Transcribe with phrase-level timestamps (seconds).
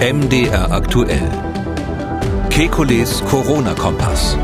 [0.00, 1.28] MDR aktuell.
[2.50, 4.38] Kekules Corona-Kompass.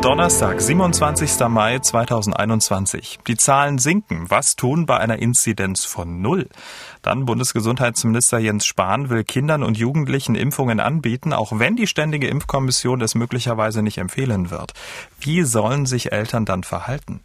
[0.00, 1.48] Donnerstag, 27.
[1.48, 3.18] Mai 2021.
[3.26, 4.26] Die Zahlen sinken.
[4.28, 6.48] Was tun bei einer Inzidenz von Null?
[7.02, 13.00] Dann Bundesgesundheitsminister Jens Spahn will Kindern und Jugendlichen Impfungen anbieten, auch wenn die Ständige Impfkommission
[13.00, 14.74] es möglicherweise nicht empfehlen wird.
[15.18, 17.20] Wie sollen sich Eltern dann verhalten?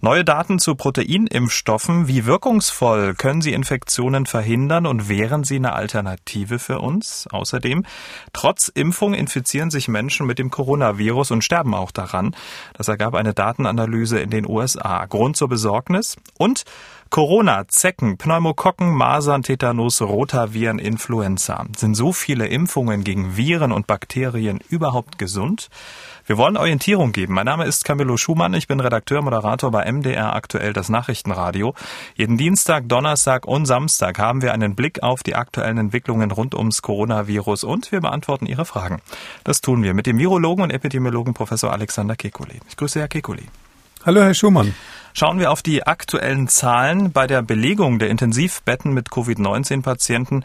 [0.00, 2.08] Neue Daten zu Proteinimpfstoffen.
[2.08, 7.26] Wie wirkungsvoll können sie Infektionen verhindern und wären sie eine Alternative für uns?
[7.30, 7.84] Außerdem,
[8.32, 12.34] trotz Impfung infizieren sich Menschen mit dem Coronavirus und sterben auch daran.
[12.74, 15.04] Das ergab eine Datenanalyse in den USA.
[15.06, 16.64] Grund zur Besorgnis und
[17.10, 21.64] Corona, Zecken, Pneumokokken, Masern, Tetanus, Rotaviren, Influenza.
[21.76, 25.68] Sind so viele Impfungen gegen Viren und Bakterien überhaupt gesund?
[26.26, 27.34] Wir wollen Orientierung geben.
[27.34, 28.54] Mein Name ist Camillo Schumann.
[28.54, 31.74] Ich bin Redakteur, Moderator bei MDR aktuell das Nachrichtenradio.
[32.14, 36.80] Jeden Dienstag, Donnerstag und Samstag haben wir einen Blick auf die aktuellen Entwicklungen rund ums
[36.80, 39.02] Coronavirus und wir beantworten Ihre Fragen.
[39.44, 42.60] Das tun wir mit dem Virologen und Epidemiologen Professor Alexander Kekuli.
[42.68, 43.44] Ich grüße Herr Kekuli.
[44.06, 44.74] Hallo, Herr Schumann.
[45.16, 50.44] Schauen wir auf die aktuellen Zahlen bei der Belegung der Intensivbetten mit Covid-19-Patienten.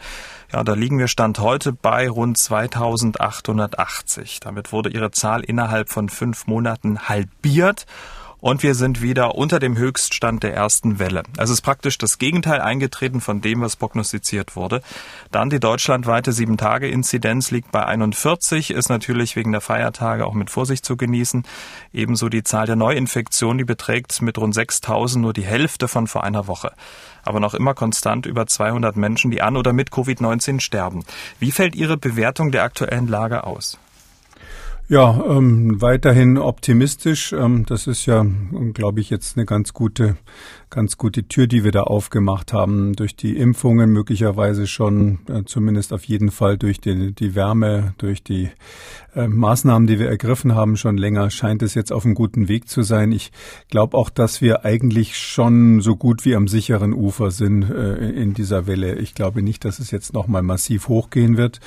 [0.52, 4.38] Ja, da liegen wir Stand heute bei rund 2880.
[4.38, 7.86] Damit wurde ihre Zahl innerhalb von fünf Monaten halbiert
[8.40, 11.22] und wir sind wieder unter dem Höchststand der ersten Welle.
[11.36, 14.82] Es ist praktisch das Gegenteil eingetreten von dem, was prognostiziert wurde.
[15.30, 20.84] Dann die deutschlandweite 7-Tage-Inzidenz liegt bei 41, ist natürlich wegen der Feiertage auch mit Vorsicht
[20.84, 21.44] zu genießen.
[21.92, 26.24] Ebenso die Zahl der Neuinfektionen, die beträgt mit rund 6000 nur die Hälfte von vor
[26.24, 26.72] einer Woche.
[27.22, 31.04] Aber noch immer konstant über 200 Menschen, die an oder mit Covid-19 sterben.
[31.38, 33.78] Wie fällt Ihre Bewertung der aktuellen Lage aus?
[34.90, 37.32] Ja, ähm, weiterhin optimistisch.
[37.32, 38.26] Ähm, das ist ja,
[38.74, 40.16] glaube ich, jetzt eine ganz gute
[40.70, 42.94] ganz gute Tür, die wir da aufgemacht haben.
[42.94, 48.22] Durch die Impfungen möglicherweise schon, äh, zumindest auf jeden Fall durch die, die Wärme, durch
[48.22, 48.50] die
[49.14, 52.68] äh, Maßnahmen, die wir ergriffen haben, schon länger, scheint es jetzt auf einem guten Weg
[52.68, 53.10] zu sein.
[53.10, 53.32] Ich
[53.68, 58.32] glaube auch, dass wir eigentlich schon so gut wie am sicheren Ufer sind äh, in
[58.32, 58.94] dieser Welle.
[58.94, 61.58] Ich glaube nicht, dass es jetzt nochmal massiv hochgehen wird.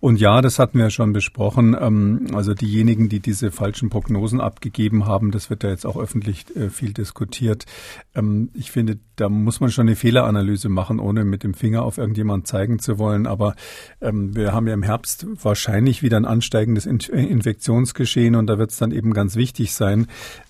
[0.00, 1.74] Und ja, das hatten wir schon besprochen.
[1.80, 6.44] Ähm, also diejenigen, die diese falschen Prognosen abgegeben haben, das wird ja jetzt auch öffentlich
[6.54, 7.66] äh, viel diskutiert.
[8.14, 11.98] Ähm, ich finde, da muss man schon eine Fehleranalyse machen, ohne mit dem Finger auf
[11.98, 13.26] irgendjemand zeigen zu wollen.
[13.26, 13.54] Aber
[14.00, 18.78] ähm, wir haben ja im Herbst wahrscheinlich wieder ein ansteigendes Infektionsgeschehen und da wird es
[18.78, 20.06] dann eben ganz wichtig sein,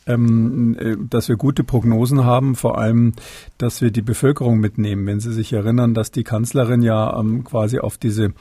[0.07, 3.15] ähm, äh, dass wir gute Prognosen haben, vor allem,
[3.57, 5.07] dass wir die Bevölkerung mitnehmen.
[5.07, 8.33] Wenn Sie sich erinnern, dass die Kanzlerin ja quasi auf diese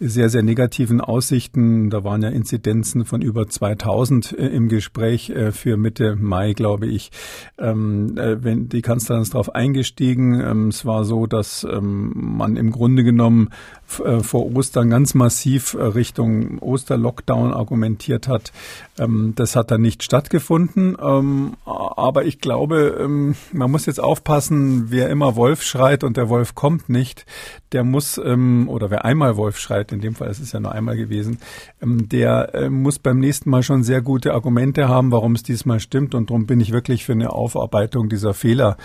[0.00, 5.50] sehr, sehr negativen Aussichten, da waren ja Inzidenzen von über 2000 äh, im Gespräch äh,
[5.52, 7.10] für Mitte Mai, glaube ich,
[7.58, 10.40] ähm, äh, wenn die Kanzlerin ist darauf eingestiegen.
[10.40, 13.50] Ähm, es war so, dass ähm, man im Grunde genommen
[13.86, 18.52] vor Ostern ganz massiv Richtung Osterlockdown argumentiert hat.
[18.98, 20.96] Ähm, das hat dann nicht stattgefunden.
[21.00, 26.28] Ähm, aber ich glaube, ähm, man muss jetzt aufpassen, wer immer Wolf schreit und der
[26.28, 27.26] Wolf kommt nicht,
[27.72, 30.96] der muss, oder wer einmal Wolf schreit, in dem Fall ist es ja nur einmal
[30.96, 31.38] gewesen,
[31.82, 36.14] der muss beim nächsten Mal schon sehr gute Argumente haben, warum es diesmal stimmt.
[36.14, 38.78] Und darum bin ich wirklich für eine Aufarbeitung dieser Fehler,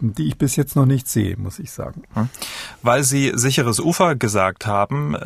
[0.00, 2.04] die ich bis jetzt noch nicht sehe, muss ich sagen.
[2.14, 2.30] Hm.
[2.82, 5.16] Weil Sie sicheres Ufer gesagt haben,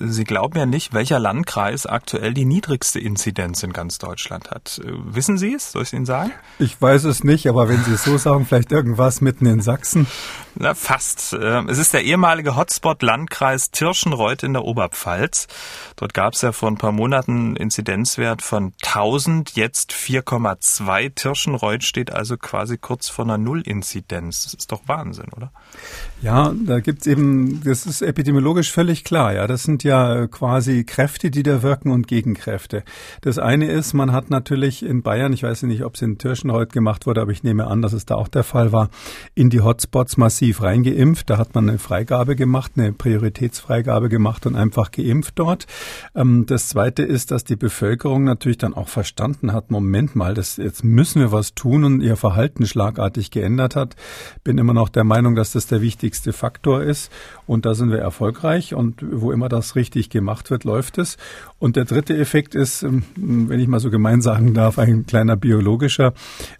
[0.00, 4.80] Sie glauben ja nicht, welcher Landkreis aktuell die niedrigste Inzidenz in ganz Deutschland hat.
[4.84, 5.72] Äh, wissen Sie es?
[5.72, 6.32] Soll ich Ihnen sagen?
[6.58, 10.06] Ich weiß es nicht, aber wenn Sie es so sagen, vielleicht irgendwas mitten in Sachsen.
[10.56, 11.36] Na, fast.
[11.40, 15.46] Ähm, es ist der ehemalige Hotspot-Landkreis Tirschenreuth in der Oberpfalz.
[15.96, 21.14] Dort gab es ja vor ein paar Monaten einen Inzidenzwert von 1000, jetzt 4,2.
[21.14, 24.44] Tirschenreuth steht also quasi kurz vor einer Null-Inzidenz.
[24.44, 25.52] Das ist doch Wahnsinn, oder?
[26.22, 29.32] Ja, da gibt's eben, das ist epidemiologisch völlig klar.
[29.32, 32.84] Ja, das sind ja quasi Kräfte, die da wirken und Gegenkräfte.
[33.22, 36.74] Das eine ist, man hat natürlich in Bayern, ich weiß nicht, ob es in Tirschenreuth
[36.74, 38.90] gemacht wurde, aber ich nehme an, dass es da auch der Fall war,
[39.34, 41.30] in die Hotspots massiv reingeimpft.
[41.30, 45.66] Da hat man eine Freigabe gemacht, eine Prioritätsfreigabe gemacht und einfach geimpft dort.
[46.14, 50.58] Ähm, das zweite ist, dass die Bevölkerung natürlich dann auch verstanden hat, Moment mal, das,
[50.58, 53.96] jetzt müssen wir was tun und ihr Verhalten schlagartig geändert hat.
[54.44, 57.12] Bin immer noch der Meinung, dass das der wichtigste Faktor ist.
[57.50, 58.74] Und da sind wir erfolgreich.
[58.74, 61.16] Und wo immer das richtig gemacht wird, läuft es.
[61.58, 65.34] Und der dritte Effekt ist, ähm, wenn ich mal so gemein sagen darf, ein kleiner
[65.34, 66.14] biologischer.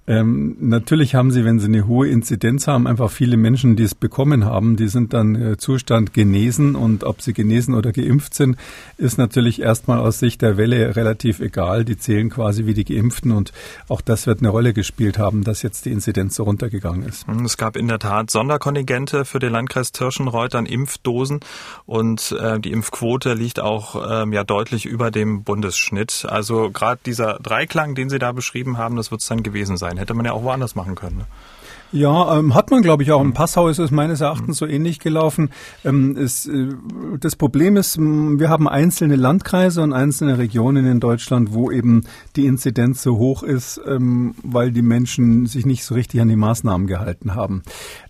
[0.09, 3.95] Ähm, natürlich haben Sie, wenn Sie eine hohe Inzidenz haben, einfach viele Menschen, die es
[3.95, 6.75] bekommen haben, die sind dann äh, Zustand genesen.
[6.75, 8.57] Und ob sie genesen oder geimpft sind,
[8.97, 11.85] ist natürlich erstmal aus Sicht der Welle relativ egal.
[11.85, 13.53] Die zählen quasi wie die Geimpften und
[13.89, 17.27] auch das wird eine Rolle gespielt haben, dass jetzt die Inzidenz so runtergegangen ist.
[17.45, 21.41] Es gab in der Tat Sonderkontingente für den Landkreis Tirschenreuth an Impfdosen
[21.87, 26.27] und äh, die Impfquote liegt auch ähm, ja deutlich über dem Bundesschnitt.
[26.29, 29.99] Also gerade dieser Dreiklang, den Sie da beschrieben haben, das wird es dann gewesen sein.
[29.99, 31.25] Hätte man ja auch woanders machen können.
[31.93, 33.21] Ja, ähm, hat man, glaube ich, auch.
[33.21, 35.51] Im Passau ist es meines Erachtens so ähnlich gelaufen.
[35.85, 36.69] Ähm, es, äh,
[37.19, 42.03] das Problem ist, wir haben einzelne Landkreise und einzelne Regionen in Deutschland, wo eben
[42.37, 46.37] die Inzidenz so hoch ist, ähm, weil die Menschen sich nicht so richtig an die
[46.37, 47.63] Maßnahmen gehalten haben.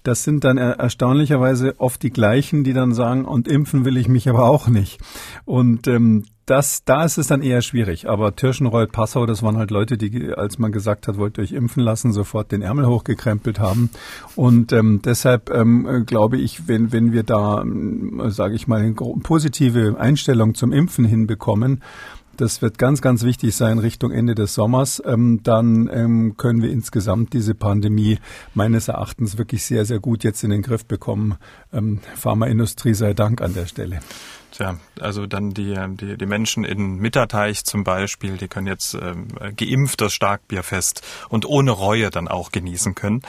[0.02, 4.08] Das sind dann er erstaunlicherweise oft die gleichen, die dann sagen, und impfen will ich
[4.08, 5.00] mich aber auch nicht.
[5.46, 8.08] Und ähm, das, da ist es dann eher schwierig.
[8.08, 11.52] Aber Tirschenreuth, Passau, das waren halt Leute, die, als man gesagt hat, wollt ihr euch
[11.52, 13.90] impfen lassen, sofort den Ärmel hochgekrempelt haben.
[14.36, 18.94] Und ähm, deshalb ähm, glaube ich, wenn, wenn wir da, ähm, sage ich mal, eine
[18.94, 21.82] positive Einstellung zum Impfen hinbekommen,
[22.40, 25.02] das wird ganz, ganz wichtig sein Richtung Ende des Sommers.
[25.04, 28.18] Ähm, dann ähm, können wir insgesamt diese Pandemie
[28.54, 31.36] meines Erachtens wirklich sehr, sehr gut jetzt in den Griff bekommen.
[31.72, 34.00] Ähm, Pharmaindustrie sei Dank an der Stelle.
[34.60, 39.28] Tja, also dann die, die, die Menschen in Mitterteich zum Beispiel, die können jetzt ähm,
[39.56, 43.22] geimpft das Starkbierfest und ohne Reue dann auch genießen können.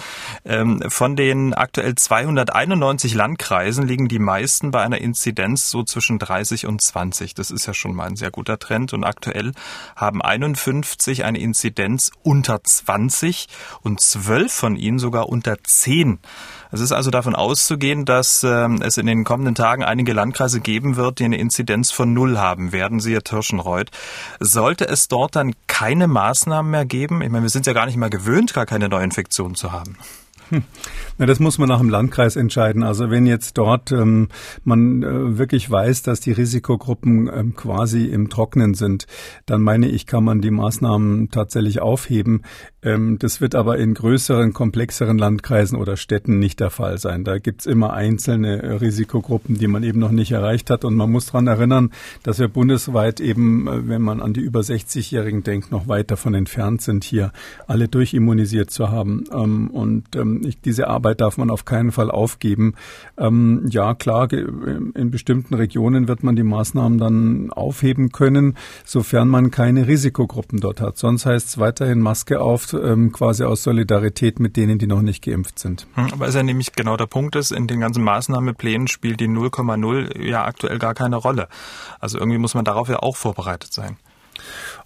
[0.44, 6.68] Ähm, von den aktuell 291 Landkreisen liegen die meisten bei einer Inzidenz so zwischen 30
[6.68, 7.34] und 20.
[7.34, 9.54] Das ist ja schon mal ein sehr guter Trend und aktuell
[9.96, 13.48] haben 51 eine Inzidenz unter 20
[13.84, 16.20] und 12 von ihnen sogar unter 10.
[16.72, 20.96] Es ist also davon auszugehen, dass ähm, es in den kommenden Tagen einige Landkreise geben
[20.96, 23.92] wird, die eine Inzidenz von null haben werden, siehe Tirschenreuth.
[24.40, 27.22] Sollte es dort dann keine Maßnahmen mehr geben?
[27.22, 29.98] Ich meine, wir sind ja gar nicht mal gewöhnt, gar keine Neuinfektion zu haben.
[30.52, 30.64] Hm.
[31.18, 32.84] Na, das muss man nach dem Landkreis entscheiden.
[32.84, 34.28] Also wenn jetzt dort ähm,
[34.66, 39.08] man äh, wirklich weiß, dass die Risikogruppen ähm, quasi im Trocknen sind,
[39.46, 42.44] dann meine ich, kann man die Maßnahmen tatsächlich aufheben.
[42.84, 47.24] Ähm, das wird aber in größeren, komplexeren Landkreisen oder Städten nicht der Fall sein.
[47.24, 50.84] Da gibt's immer einzelne äh, Risikogruppen, die man eben noch nicht erreicht hat.
[50.84, 51.92] Und man muss daran erinnern,
[52.24, 56.34] dass wir bundesweit eben, äh, wenn man an die über 60-Jährigen denkt, noch weit davon
[56.34, 57.32] entfernt sind, hier
[57.68, 59.24] alle durchimmunisiert zu haben.
[59.32, 62.76] Ähm, und ähm, ich, diese Arbeit darf man auf keinen Fall aufgeben.
[63.18, 69.52] Ähm, ja, klar, in bestimmten Regionen wird man die Maßnahmen dann aufheben können, sofern man
[69.52, 70.98] keine Risikogruppen dort hat.
[70.98, 75.24] Sonst heißt es weiterhin Maske auf, ähm, quasi aus Solidarität mit denen, die noch nicht
[75.24, 75.88] geimpft sind.
[75.96, 79.28] Hm, aber ist ja nämlich genau der Punkt ist, in den ganzen Maßnahmeplänen spielt die
[79.28, 81.48] 0,0 ja aktuell gar keine Rolle.
[82.00, 83.98] Also irgendwie muss man darauf ja auch vorbereitet sein.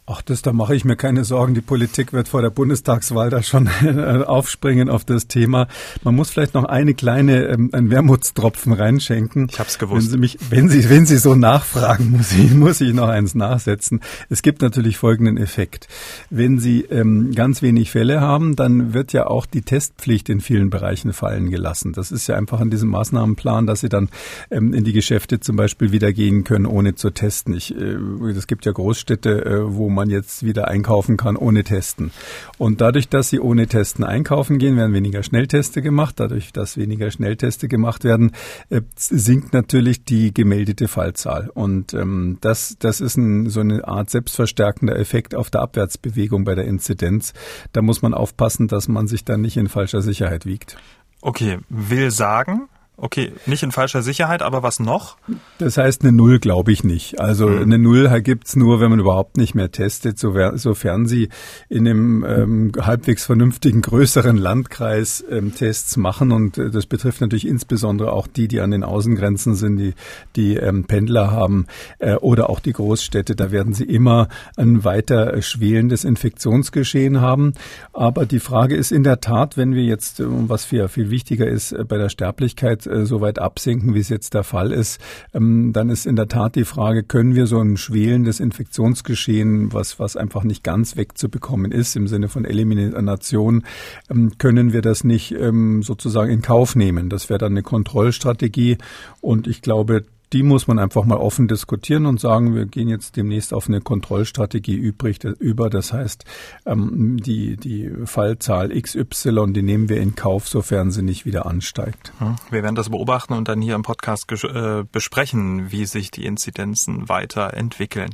[0.07, 1.56] Ach, das, da mache ich mir keine Sorgen.
[1.56, 3.68] Die Politik wird vor der Bundestagswahl da schon
[4.28, 5.68] aufspringen auf das Thema.
[6.04, 9.48] Man muss vielleicht noch eine kleine, ähm, ein Wermutstropfen reinschenken.
[9.50, 10.06] Ich hab's gewusst.
[10.06, 13.34] Wenn Sie mich, wenn Sie, wenn Sie so nachfragen, muss ich, muss ich noch eins
[13.34, 14.00] nachsetzen.
[14.30, 15.88] Es gibt natürlich folgenden Effekt.
[16.30, 20.69] Wenn Sie ähm, ganz wenig Fälle haben, dann wird ja auch die Testpflicht in vielen
[20.69, 21.94] Bereichen fallen gelassen.
[21.94, 24.10] Das ist ja einfach an diesem Maßnahmenplan, dass Sie dann
[24.51, 27.56] ähm, in die Geschäfte zum Beispiel wieder gehen können, ohne zu testen.
[27.56, 27.96] Ich, äh,
[28.38, 32.12] es gibt ja Großstädte, äh, wo man jetzt wieder einkaufen kann ohne Testen.
[32.58, 36.20] Und dadurch, dass sie ohne Testen einkaufen gehen, werden weniger Schnellteste gemacht.
[36.20, 38.32] Dadurch, dass weniger Schnellteste gemacht werden,
[38.70, 41.50] äh, sinkt natürlich die gemeldete Fallzahl.
[41.54, 46.56] Und ähm, das, das ist ein, so eine Art selbstverstärkender Effekt auf der Abwärtsbewegung bei
[46.56, 47.34] der Inzidenz.
[47.74, 50.78] Da muss man aufpassen, dass man sich dann nicht in falscher Sicherheit wiegt.
[51.22, 55.18] Okay, will sagen, Okay, nicht in falscher Sicherheit, aber was noch?
[55.58, 57.20] Das heißt, eine Null glaube ich nicht.
[57.20, 57.64] Also mhm.
[57.64, 61.30] eine Null gibt's nur, wenn man überhaupt nicht mehr testet, sofern Sie
[61.68, 66.32] in einem ähm, halbwegs vernünftigen größeren Landkreis ähm, Tests machen.
[66.32, 69.94] Und äh, das betrifft natürlich insbesondere auch die, die an den Außengrenzen sind, die,
[70.38, 71.68] die ähm, Pendler haben
[72.00, 73.36] äh, oder auch die Großstädte.
[73.36, 77.54] Da werden Sie immer ein weiter schwelendes Infektionsgeschehen haben.
[77.92, 81.48] Aber die Frage ist in der Tat, wenn wir jetzt, äh, was viel, viel wichtiger
[81.48, 85.00] ist, äh, bei der Sterblichkeit äh, so weit absinken, wie es jetzt der Fall ist,
[85.34, 90.00] ähm, dann ist in der Tat die Frage, können wir so ein schwelendes Infektionsgeschehen, was,
[90.00, 93.63] was einfach nicht ganz wegzubekommen ist, im Sinne von Elimination,
[94.10, 97.10] ähm, können wir das nicht ähm, sozusagen in Kauf nehmen?
[97.10, 98.77] Das wäre dann eine Kontrollstrategie
[99.22, 103.15] und ich glaube, die muss man einfach mal offen diskutieren und sagen, wir gehen jetzt
[103.15, 105.70] demnächst auf eine Kontrollstrategie übrig, über.
[105.70, 106.25] Das heißt,
[106.65, 112.12] ähm, die, die Fallzahl XY, die nehmen wir in Kauf, sofern sie nicht wieder ansteigt.
[112.50, 117.08] Wir werden das beobachten und dann hier im Podcast äh, besprechen, wie sich die Inzidenzen
[117.08, 118.10] weiterentwickeln.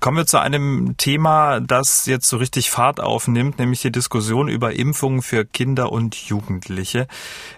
[0.00, 4.74] Kommen wir zu einem Thema, das jetzt so richtig Fahrt aufnimmt, nämlich die Diskussion über
[4.74, 7.06] Impfungen für Kinder und Jugendliche.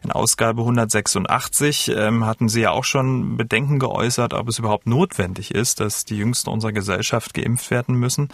[0.02, 4.86] In Ausgabe 186 ähm, hatten Sie ja auch schon Bedenken Bedenken geäußert, ob es überhaupt
[4.86, 8.28] notwendig ist, dass die Jüngsten unserer Gesellschaft geimpft werden müssen.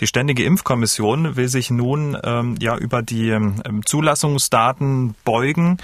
[0.00, 5.78] Die Ständige Impfkommission will sich nun ähm, ja über die ähm, Zulassungsdaten beugen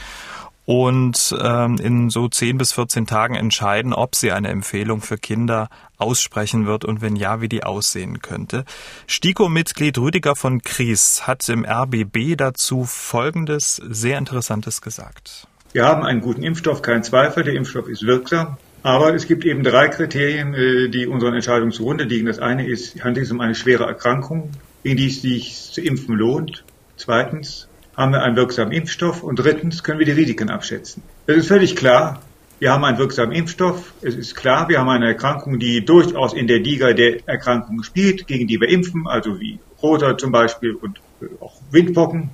[0.64, 5.68] und ähm, in so 10 bis 14 Tagen entscheiden, ob sie eine Empfehlung für Kinder
[5.96, 8.64] aussprechen wird und wenn ja, wie die aussehen könnte.
[9.06, 15.46] STIKO-Mitglied Rüdiger von Kries hat im RBB dazu Folgendes sehr Interessantes gesagt.
[15.72, 18.56] Wir haben einen guten Impfstoff, kein Zweifel, der Impfstoff ist wirksam.
[18.82, 22.26] Aber es gibt eben drei Kriterien, äh, die unseren Entscheidungen zugrunde liegen.
[22.26, 24.50] Das eine ist, handelt es um eine schwere Erkrankung,
[24.82, 26.64] gegen die es sich zu impfen lohnt.
[26.96, 31.02] Zweitens, haben wir einen wirksamen Impfstoff und drittens können wir die Risiken abschätzen.
[31.26, 32.22] Es ist völlig klar,
[32.60, 33.92] wir haben einen wirksamen Impfstoff.
[34.02, 38.28] Es ist klar, wir haben eine Erkrankung, die durchaus in der Liga der Erkrankungen spielt,
[38.28, 42.30] gegen die wir impfen, also wie Rota zum Beispiel und äh, auch Windpocken.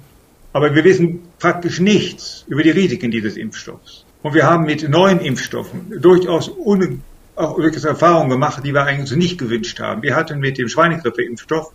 [0.53, 4.04] Aber wir wissen praktisch nichts über die Risiken dieses Impfstoffs.
[4.25, 7.03] Und wir haben mit neuen Impfstoffen durchaus un
[7.37, 10.03] auch durchaus Erfahrungen gemacht, die wir eigentlich nicht gewünscht haben.
[10.03, 11.73] Wir hatten mit dem Schweinegrippeimpfstoff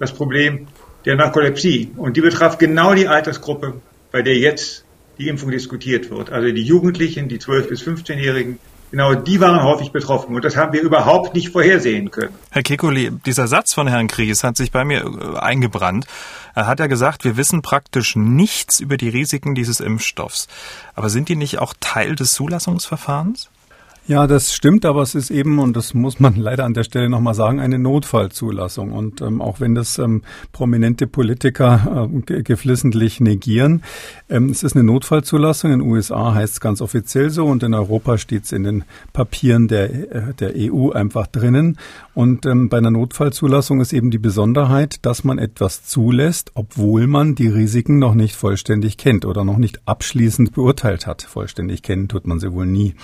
[0.00, 0.66] das Problem,
[1.04, 1.92] der Narkolepsie.
[1.96, 3.74] Und die betraf genau die Altersgruppe,
[4.10, 4.84] bei der jetzt
[5.18, 6.32] die Impfung diskutiert wird.
[6.32, 8.58] Also die Jugendlichen, die 12- bis 15-Jährigen,
[8.94, 10.36] genau die waren häufig betroffen.
[10.36, 12.32] Und das haben wir überhaupt nicht vorhersehen können.
[12.50, 16.06] Herr Kekuli, dieser Satz von Herrn Kries hat sich bei mir äh, eingebrannt.
[16.54, 20.46] Er hat ja gesagt, wir wissen praktisch nichts über die Risiken dieses Impfstoffs.
[20.94, 23.50] Aber sind die nicht auch Teil des Zulassungsverfahrens?
[24.06, 27.08] Ja, das stimmt, aber es ist eben, und das muss man leider an der Stelle
[27.08, 28.92] nochmal sagen, eine Notfallzulassung.
[28.92, 33.82] Und ähm, auch wenn das ähm, prominente Politiker äh, geflissentlich negieren,
[34.28, 35.72] ähm, es ist eine Notfallzulassung.
[35.72, 38.84] In den USA heißt es ganz offiziell so und in Europa steht es in den
[39.14, 41.78] Papieren der, äh, der EU einfach drinnen.
[42.12, 47.36] Und ähm, bei einer Notfallzulassung ist eben die Besonderheit, dass man etwas zulässt, obwohl man
[47.36, 51.22] die Risiken noch nicht vollständig kennt oder noch nicht abschließend beurteilt hat.
[51.22, 52.94] Vollständig kennen tut man sie wohl nie.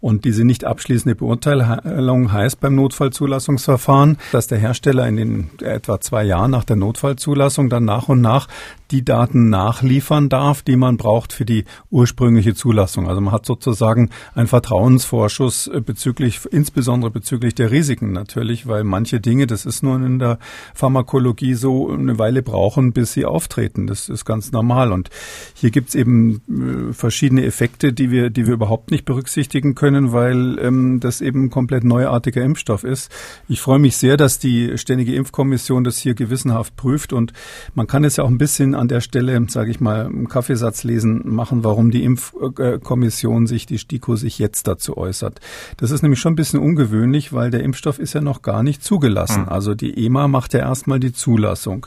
[0.00, 6.24] Und diese nicht abschließende Beurteilung heißt beim Notfallzulassungsverfahren, dass der Hersteller in den etwa zwei
[6.24, 8.48] Jahren nach der Notfallzulassung dann nach und nach
[8.90, 13.08] die Daten nachliefern darf, die man braucht für die ursprüngliche Zulassung.
[13.08, 19.46] Also man hat sozusagen einen Vertrauensvorschuss bezüglich, insbesondere bezüglich der Risiken natürlich, weil manche Dinge,
[19.46, 20.38] das ist nur in der
[20.74, 23.86] Pharmakologie so, eine Weile brauchen, bis sie auftreten.
[23.86, 24.92] Das ist ganz normal.
[24.92, 25.10] Und
[25.54, 30.12] hier gibt es eben äh, verschiedene Effekte, die wir, die wir überhaupt nicht berücksichtigen können,
[30.12, 33.10] weil ähm, das eben ein komplett neuartiger Impfstoff ist.
[33.48, 37.32] Ich freue mich sehr, dass die Ständige Impfkommission das hier gewissenhaft prüft und
[37.74, 40.84] man kann es ja auch ein bisschen an der Stelle, sage ich mal, einen Kaffeesatz
[40.84, 45.40] lesen machen, warum die Impfkommission sich, die STIKO sich jetzt dazu äußert.
[45.76, 48.82] Das ist nämlich schon ein bisschen ungewöhnlich, weil der Impfstoff ist ja noch gar nicht
[48.82, 49.46] zugelassen.
[49.46, 49.48] Hm.
[49.48, 51.86] Also die EMA macht ja erstmal die Zulassung.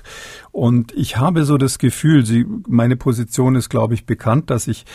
[0.53, 4.85] Und ich habe so das Gefühl, sie, meine Position ist, glaube ich, bekannt, dass ich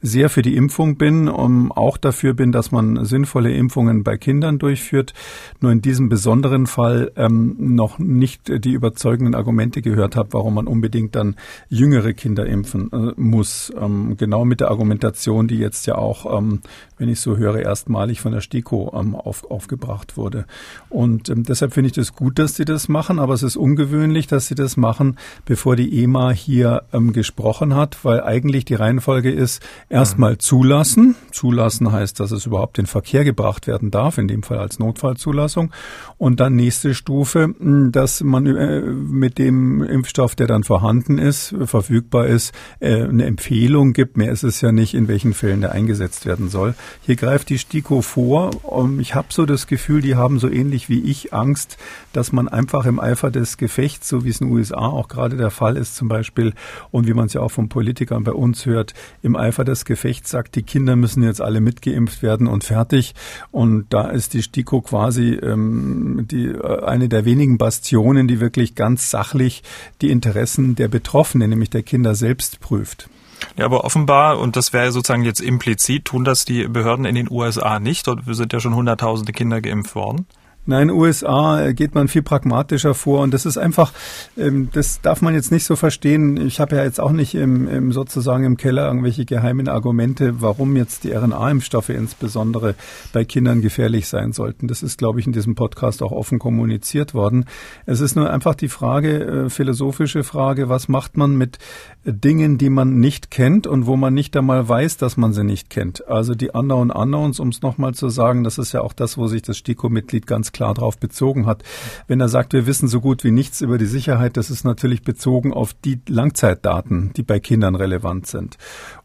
[0.00, 4.60] sehr für die Impfung bin, um auch dafür bin, dass man sinnvolle Impfungen bei Kindern
[4.60, 5.14] durchführt.
[5.60, 10.68] Nur in diesem besonderen Fall ähm, noch nicht die überzeugenden Argumente gehört habe, warum man
[10.68, 11.34] unbedingt dann
[11.68, 13.72] jüngere Kinder impfen äh, muss.
[13.76, 16.60] Ähm, genau mit der Argumentation, die jetzt ja auch, ähm,
[16.96, 20.46] wenn ich so höre, erstmalig von der STIKO ähm, auf, aufgebracht wurde.
[20.90, 24.28] Und ähm, deshalb finde ich das gut, dass sie das machen, aber es ist ungewöhnlich,
[24.28, 25.07] dass sie das machen,
[25.44, 31.14] bevor die EMA hier ähm, gesprochen hat, weil eigentlich die Reihenfolge ist, erstmal zulassen.
[31.30, 35.72] Zulassen heißt, dass es überhaupt in Verkehr gebracht werden darf, in dem Fall als Notfallzulassung.
[36.16, 41.54] Und dann nächste Stufe, dass man äh, mit dem Impfstoff, der dann vorhanden ist, ist,
[41.64, 44.16] verfügbar ist, äh, eine Empfehlung gibt.
[44.16, 46.74] Mehr ist es ja nicht, in welchen Fällen der eingesetzt werden soll.
[47.02, 48.50] Hier greift die STIKO vor.
[48.98, 51.76] Ich habe so das Gefühl, die haben so ähnlich wie ich Angst,
[52.12, 55.36] dass man einfach im Eifer des Gefechts, so wie es in den USA auch gerade
[55.36, 56.52] der Fall ist zum Beispiel
[56.90, 60.30] und wie man es ja auch von Politikern bei uns hört, im Eifer des Gefechts
[60.30, 63.14] sagt, die Kinder müssen jetzt alle mitgeimpft werden und fertig.
[63.50, 68.74] Und da ist die STIKO quasi ähm, die, äh, eine der wenigen Bastionen, die wirklich
[68.74, 69.62] ganz sachlich
[70.00, 73.08] die Interessen der Betroffenen Betroffene, nämlich der Kinder selbst prüft.
[73.56, 77.30] Ja, aber offenbar, und das wäre sozusagen jetzt implizit, tun das die Behörden in den
[77.30, 78.06] USA nicht.
[78.06, 80.26] Dort sind ja schon hunderttausende Kinder geimpft worden.
[80.68, 83.90] Nein, USA geht man viel pragmatischer vor und das ist einfach,
[84.36, 86.36] ähm, das darf man jetzt nicht so verstehen.
[86.36, 90.76] Ich habe ja jetzt auch nicht im, im sozusagen im Keller irgendwelche geheimen Argumente, warum
[90.76, 92.74] jetzt die RNA-Impfstoffe insbesondere
[93.14, 94.68] bei Kindern gefährlich sein sollten.
[94.68, 97.46] Das ist, glaube ich, in diesem Podcast auch offen kommuniziert worden.
[97.86, 101.56] Es ist nur einfach die Frage, äh, philosophische Frage, was macht man mit
[102.04, 105.70] Dingen, die man nicht kennt und wo man nicht einmal weiß, dass man sie nicht
[105.70, 106.06] kennt.
[106.08, 109.28] Also die Unknown Unknowns, um es nochmal zu sagen, das ist ja auch das, wo
[109.28, 111.62] sich das STIKO-Mitglied ganz klar darauf bezogen hat.
[112.06, 115.02] Wenn er sagt, wir wissen so gut wie nichts über die Sicherheit, das ist natürlich
[115.02, 118.56] bezogen auf die Langzeitdaten, die bei Kindern relevant sind.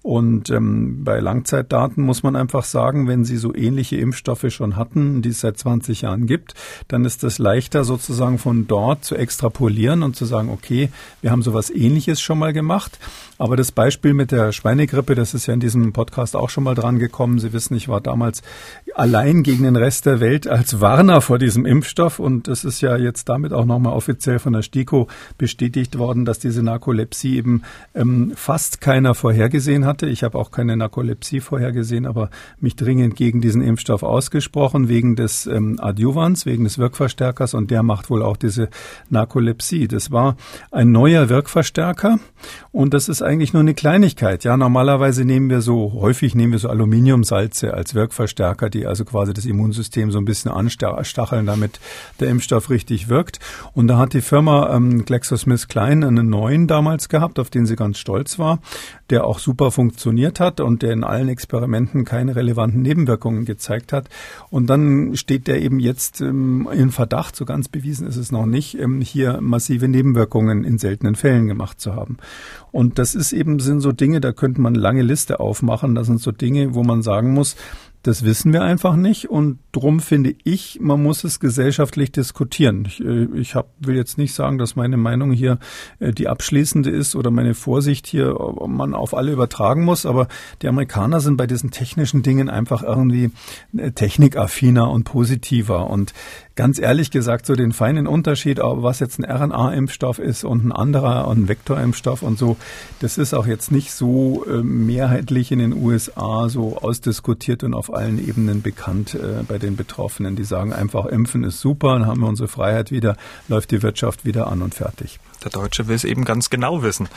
[0.03, 5.21] Und ähm, bei Langzeitdaten muss man einfach sagen, wenn Sie so ähnliche Impfstoffe schon hatten,
[5.21, 6.55] die es seit 20 Jahren gibt,
[6.89, 10.89] dann ist es leichter sozusagen von dort zu extrapolieren und zu sagen, okay,
[11.21, 12.99] wir haben sowas ähnliches schon mal gemacht.
[13.37, 16.75] Aber das Beispiel mit der Schweinegrippe, das ist ja in diesem Podcast auch schon mal
[16.75, 17.39] dran gekommen.
[17.39, 18.41] Sie wissen, ich war damals
[18.95, 22.97] allein gegen den Rest der Welt als Warner vor diesem Impfstoff und das ist ja
[22.97, 25.07] jetzt damit auch nochmal offiziell von der STIKO
[25.37, 27.63] bestätigt worden, dass diese Narkolepsie eben
[27.95, 30.07] ähm, fast keiner vorhergesehen hatte.
[30.07, 35.45] Ich habe auch keine Narkolepsie vorhergesehen, aber mich dringend gegen diesen Impfstoff ausgesprochen wegen des
[35.45, 38.69] ähm, Adjuvans, wegen des Wirkverstärkers und der macht wohl auch diese
[39.09, 39.87] Narkolepsie.
[39.87, 40.35] Das war
[40.71, 42.17] ein neuer Wirkverstärker
[42.71, 44.43] und das ist eigentlich nur eine Kleinigkeit.
[44.43, 49.31] Ja, normalerweise nehmen wir so, häufig nehmen wir so Aluminiumsalze als Wirkverstärker, die also quasi
[49.31, 51.79] das Immunsystem so ein bisschen anstacheln, damit
[52.19, 53.39] der Impfstoff richtig wirkt.
[53.73, 57.99] Und da hat die Firma ähm, GlaxoSmithKline einen neuen damals gehabt, auf den sie ganz
[57.99, 58.59] stolz war,
[59.11, 59.82] der auch super funktioniert
[60.39, 64.09] hat und der in allen Experimenten keine relevanten Nebenwirkungen gezeigt hat.
[64.49, 68.45] Und dann steht der eben jetzt ähm, in Verdacht, so ganz bewiesen ist es noch
[68.45, 72.17] nicht, ähm, hier massive Nebenwirkungen in seltenen Fällen gemacht zu haben.
[72.71, 75.95] Und das ist eben, sind so Dinge, da könnte man lange Liste aufmachen.
[75.95, 77.55] Das sind so Dinge, wo man sagen muss,
[78.03, 82.83] das wissen wir einfach nicht und drum finde ich, man muss es gesellschaftlich diskutieren.
[82.85, 85.57] Ich, äh, ich hab, will jetzt nicht sagen, dass meine Meinung hier
[85.99, 90.27] äh, die abschließende ist oder meine Vorsicht hier man auf alle übertragen muss, aber
[90.61, 93.31] die Amerikaner sind bei diesen technischen Dingen einfach irgendwie
[93.77, 96.13] äh, technikaffiner und positiver und
[96.55, 101.29] ganz ehrlich gesagt so den feinen Unterschied, was jetzt ein RNA-Impfstoff ist und ein anderer,
[101.29, 102.57] ein Vektorimpfstoff und so,
[102.99, 107.93] das ist auch jetzt nicht so äh, mehrheitlich in den USA so ausdiskutiert und auf
[107.93, 110.35] allen Ebenen bekannt äh, bei den Betroffenen.
[110.35, 113.17] Die sagen einfach, impfen ist super, dann haben wir unsere Freiheit wieder,
[113.47, 115.19] läuft die Wirtschaft wieder an und fertig.
[115.43, 117.07] Der Deutsche will es eben ganz genau wissen.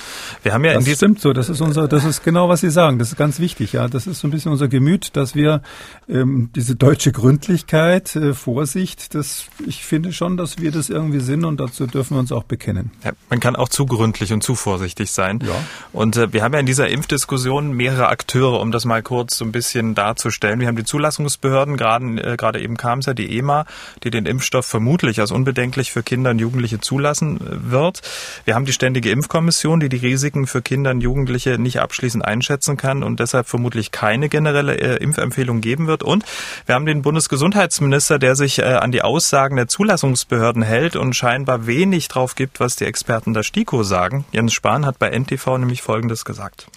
[0.43, 1.33] Wir haben ja das stimmt so.
[1.33, 2.99] Das ist unser, das ist genau, was Sie sagen.
[2.99, 3.73] Das ist ganz wichtig.
[3.73, 5.63] Ja, das ist so ein bisschen unser Gemüt, dass wir
[6.09, 11.45] ähm, diese deutsche Gründlichkeit, äh, Vorsicht, das, ich finde schon, dass wir das irgendwie sind
[11.45, 12.91] und dazu dürfen wir uns auch bekennen.
[13.05, 15.41] Ja, man kann auch zu gründlich und zu vorsichtig sein.
[15.47, 15.55] Ja.
[15.93, 19.45] Und äh, wir haben ja in dieser Impfdiskussion mehrere Akteure, um das mal kurz so
[19.45, 20.61] ein bisschen darzustellen.
[20.61, 23.67] Wir haben die Zulassungsbehörden, gerade äh, gerade eben kam es ja die EMA,
[24.03, 28.03] die den Impfstoff vermutlich als unbedenklich für Kinder und Jugendliche zulassen äh, wird.
[28.45, 32.77] Wir haben die Ständige Impfkommission, die die Risiken für Kinder und Jugendliche nicht abschließend einschätzen
[32.77, 36.03] kann und deshalb vermutlich keine generelle äh, Impfempfehlung geben wird.
[36.03, 36.25] Und
[36.67, 41.67] wir haben den Bundesgesundheitsminister, der sich äh, an die Aussagen der Zulassungsbehörden hält und scheinbar
[41.67, 44.25] wenig drauf gibt, was die Experten der STIKO sagen.
[44.33, 46.69] Jens Spahn hat bei NTV nämlich Folgendes gesagt.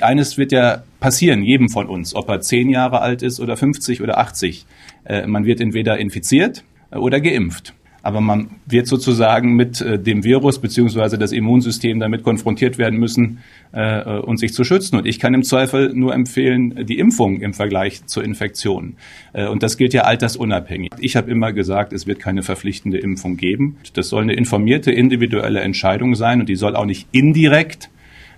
[0.00, 4.02] Eines wird ja passieren, jedem von uns, ob er zehn Jahre alt ist oder 50
[4.02, 4.66] oder 80.
[5.04, 7.74] Äh, man wird entweder infiziert oder geimpft
[8.06, 13.38] aber man wird sozusagen mit äh, dem Virus beziehungsweise das Immunsystem damit konfrontiert werden müssen
[13.74, 14.96] äh, äh, und sich zu schützen.
[14.96, 18.94] Und ich kann im Zweifel nur empfehlen, die Impfung im Vergleich zur Infektion.
[19.32, 20.92] Äh, und das gilt ja altersunabhängig.
[21.00, 23.78] Ich habe immer gesagt, es wird keine verpflichtende Impfung geben.
[23.94, 27.90] Das soll eine informierte individuelle Entscheidung sein und die soll auch nicht indirekt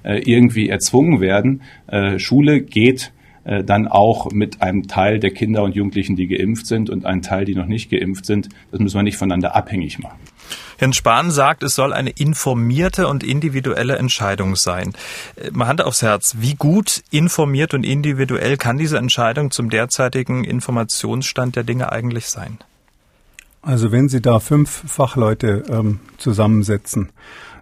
[0.02, 1.60] äh, irgendwie erzwungen werden.
[1.88, 3.12] Äh, Schule geht
[3.48, 7.22] äh, dann auch mit einem Teil der Kinder und Jugendlichen, die geimpft sind und einem
[7.22, 8.50] Teil, die noch nicht geimpft sind.
[8.70, 10.18] Das müssen wir nicht voneinander abhängig machen.
[10.76, 14.92] Herrn Spahn sagt, es soll eine informierte und individuelle Entscheidung sein.
[15.36, 20.44] Äh, mal Hand aufs Herz, wie gut informiert und individuell kann diese Entscheidung zum derzeitigen
[20.44, 22.58] Informationsstand der Dinge eigentlich sein?
[23.62, 27.08] Also wenn Sie da fünf Fachleute ähm, zusammensetzen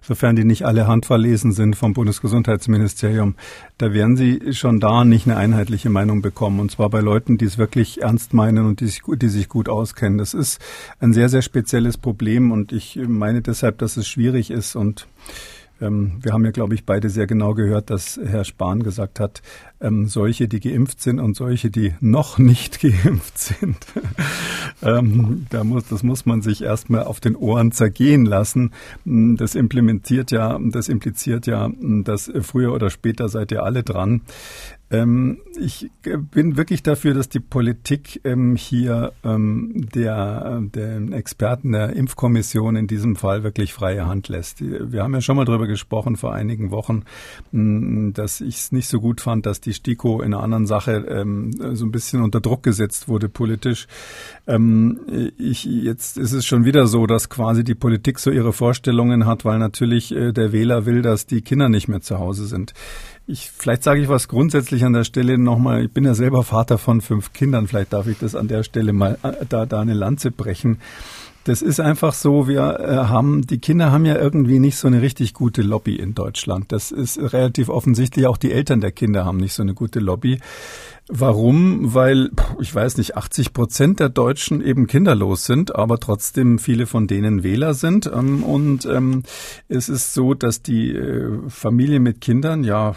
[0.07, 3.35] sofern die nicht alle handverlesen sind vom Bundesgesundheitsministerium,
[3.79, 6.61] da werden Sie schon da nicht eine einheitliche Meinung bekommen.
[6.61, 9.69] Und zwar bei Leuten, die es wirklich ernst meinen und die sich, die sich gut
[9.69, 10.19] auskennen.
[10.19, 10.61] Das ist
[11.01, 15.09] ein sehr, sehr spezielles Problem und ich meine deshalb, dass es schwierig ist und
[15.79, 19.43] wir haben ja, glaube ich, beide sehr genau gehört, dass Herr Spahn gesagt hat,
[19.81, 23.77] ähm, solche, die geimpft sind und solche, die noch nicht geimpft sind.
[24.83, 28.71] ähm, da muss, das muss man sich erstmal auf den Ohren zergehen lassen.
[29.05, 34.23] Das implementiert ja, das impliziert ja, dass früher oder später seid ihr alle dran.
[34.89, 35.91] Ähm, ich
[36.31, 42.87] bin wirklich dafür, dass die Politik ähm, hier ähm, der, der Experten der Impfkommission in
[42.87, 44.61] diesem Fall wirklich freie Hand lässt.
[44.61, 47.03] Wir haben ja schon mal darüber gesprochen vor einigen Wochen,
[47.51, 51.05] mh, dass ich es nicht so gut fand, dass die STIKO in einer anderen Sache
[51.09, 53.89] ähm, so ein bisschen unter Druck gesetzt wurde politisch.
[54.47, 55.01] Ähm,
[55.37, 59.45] ich, jetzt ist es schon wieder so, dass quasi die Politik so ihre Vorstellungen hat,
[59.45, 62.73] weil natürlich äh, der Wähler will, dass die Kinder nicht mehr zu Hause sind.
[63.29, 65.87] Ich, vielleicht sage ich was grundsätzlich an der Stelle nochmal.
[65.87, 67.67] Ich bin ja selber Vater von fünf Kindern.
[67.67, 70.79] Vielleicht darf ich das an der Stelle mal äh, da, da eine Lanze brechen.
[71.43, 75.03] Das ist einfach so, wir äh, haben, die Kinder haben ja irgendwie nicht so eine
[75.03, 76.71] richtig gute Lobby in Deutschland.
[76.71, 78.29] Das ist relativ offensichtlich.
[78.29, 80.39] Auch die Eltern der Kinder haben nicht so eine gute Lobby.
[81.09, 81.95] Warum?
[81.95, 87.07] Weil, ich weiß nicht, 80 Prozent der Deutschen eben kinderlos sind, aber trotzdem viele von
[87.07, 88.11] denen Wähler sind.
[88.13, 89.23] Ähm, und ähm,
[89.69, 92.97] es ist so, dass die äh, Familie mit Kindern, ja,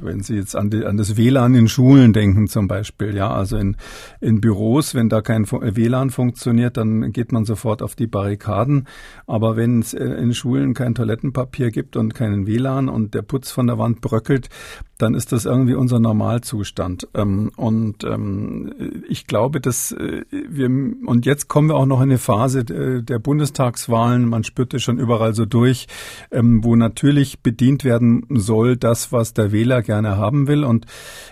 [0.00, 3.58] wenn Sie jetzt an, die, an das WLAN in Schulen denken zum Beispiel, ja, also
[3.58, 3.76] in,
[4.22, 8.88] in Büros, wenn da kein WLAN funktioniert, dann geht man sofort auf die Barrikaden.
[9.26, 13.50] Aber wenn es äh, in Schulen kein Toilettenpapier gibt und keinen WLAN und der Putz
[13.50, 14.48] von der Wand bröckelt,
[14.96, 17.08] dann ist das irgendwie unser Normalzustand.
[17.14, 18.72] Ähm, und ähm,
[19.08, 23.18] ich glaube, dass äh, wir, und jetzt kommen wir auch noch in eine Phase der
[23.18, 25.86] Bundestagswahlen, man spürt es schon überall so durch,
[26.30, 30.64] ähm, wo natürlich bedient werden soll, das, was der Wähler gerne haben will.
[30.64, 30.86] Und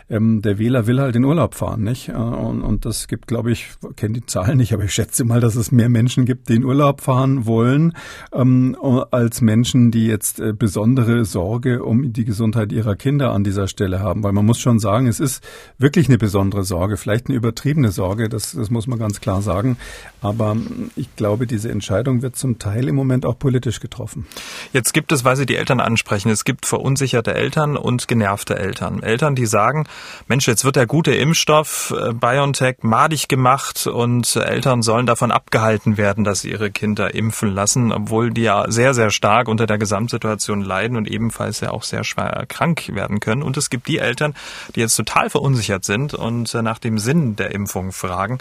[0.08, 2.08] ähm, der Wähler will halt in Urlaub fahren, nicht?
[2.08, 5.40] Äh, und, und das gibt, glaube ich, kenne die Zahlen nicht, aber ich schätze mal,
[5.40, 7.94] dass es mehr Menschen gibt, die in Urlaub fahren wollen,
[8.32, 8.76] ähm,
[9.10, 14.00] als Menschen, die jetzt äh, besondere Sorge um die Gesundheit ihrer Kinder an dieser Stelle
[14.00, 14.22] haben.
[14.22, 15.42] Weil man muss schon sagen, es ist
[15.78, 19.76] wirklich eine besondere Sorge, vielleicht eine übertriebene Sorge, das, das muss man ganz klar sagen.
[20.20, 20.56] Aber
[20.96, 24.26] ich glaube, diese Entscheidung wird zum Teil im Moment auch politisch getroffen.
[24.72, 29.02] Jetzt gibt es, weil Sie die Eltern ansprechen, es gibt verunsicherte Eltern und genervte Eltern.
[29.02, 29.86] Eltern, die sagen,
[30.28, 35.96] Mensch, jetzt wird der gute Impfstoff äh, BioNTech madig gemacht und Eltern sollen davon abgehalten
[35.96, 39.78] werden, dass sie ihre Kinder impfen lassen, obwohl die ja sehr, sehr stark unter der
[39.78, 43.42] Gesamtsituation leiden und ebenfalls ja auch sehr schwer krank werden können.
[43.42, 44.34] Und es gibt die Eltern,
[44.74, 48.38] die jetzt total verunsichert sind und äh, nach dem Sinn der Impfung fragen.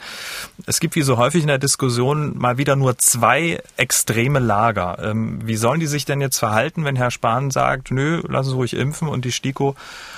[0.66, 4.98] Es gibt wie so häufig in der Diskussion mal wieder nur zwei extreme Lager.
[5.02, 8.56] Ähm, wie sollen die sich denn jetzt verhalten, wenn Herr Spahn sagt, nö, lass uns
[8.56, 9.76] ruhig impfen und die STIKO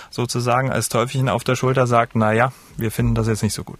[0.09, 3.63] sozusagen als Teufelchen auf der Schulter sagt, na ja, wir finden das jetzt nicht so
[3.63, 3.79] gut.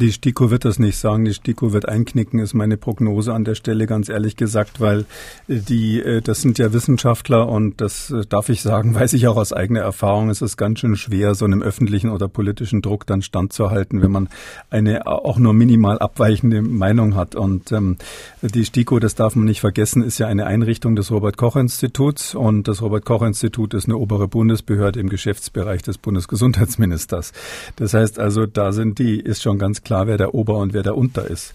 [0.00, 1.24] Die STIKO wird das nicht sagen.
[1.24, 5.04] Die STIKO wird einknicken, ist meine Prognose an der Stelle ganz ehrlich gesagt, weil
[5.46, 9.28] äh, die, äh, das sind ja Wissenschaftler und das äh, darf ich sagen, weiß ich
[9.28, 10.30] auch aus eigener Erfahrung.
[10.30, 14.28] Es ist ganz schön schwer, so einem öffentlichen oder politischen Druck dann standzuhalten, wenn man
[14.68, 17.36] eine auch nur minimal abweichende Meinung hat.
[17.36, 17.96] Und ähm,
[18.42, 22.82] die STIKO, das darf man nicht vergessen, ist ja eine Einrichtung des Robert-Koch-Instituts und das
[22.82, 27.32] Robert-Koch-Institut ist eine obere Bundesbehörde im Geschäftsbereich des Bundesgesundheitsministers.
[27.76, 30.82] Das heißt also, da sind die, ist schon ganz klar, wer der Ober und wer
[30.82, 31.52] der Unter ist.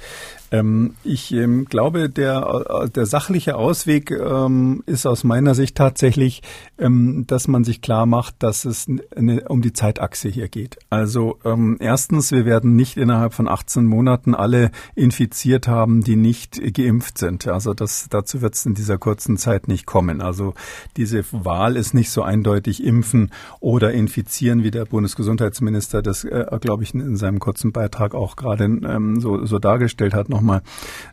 [0.51, 6.41] Ähm, ich ähm, glaube, der, äh, der sachliche Ausweg ähm, ist aus meiner Sicht tatsächlich,
[6.77, 10.77] ähm, dass man sich klar macht, dass es eine, um die Zeitachse hier geht.
[10.89, 16.61] Also ähm, erstens, wir werden nicht innerhalb von 18 Monaten alle infiziert haben, die nicht
[16.73, 17.47] geimpft sind.
[17.47, 20.21] Also das, dazu wird es in dieser kurzen Zeit nicht kommen.
[20.21, 20.53] Also
[20.97, 26.83] diese Wahl ist nicht so eindeutig impfen oder infizieren, wie der Bundesgesundheitsminister das, äh, glaube
[26.83, 30.61] ich, in seinem kurzen Beitrag auch gerade ähm, so, so dargestellt hat nochmal,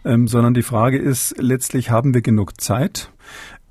[0.05, 3.11] ähm, sondern die Frage ist letztlich, haben wir genug Zeit?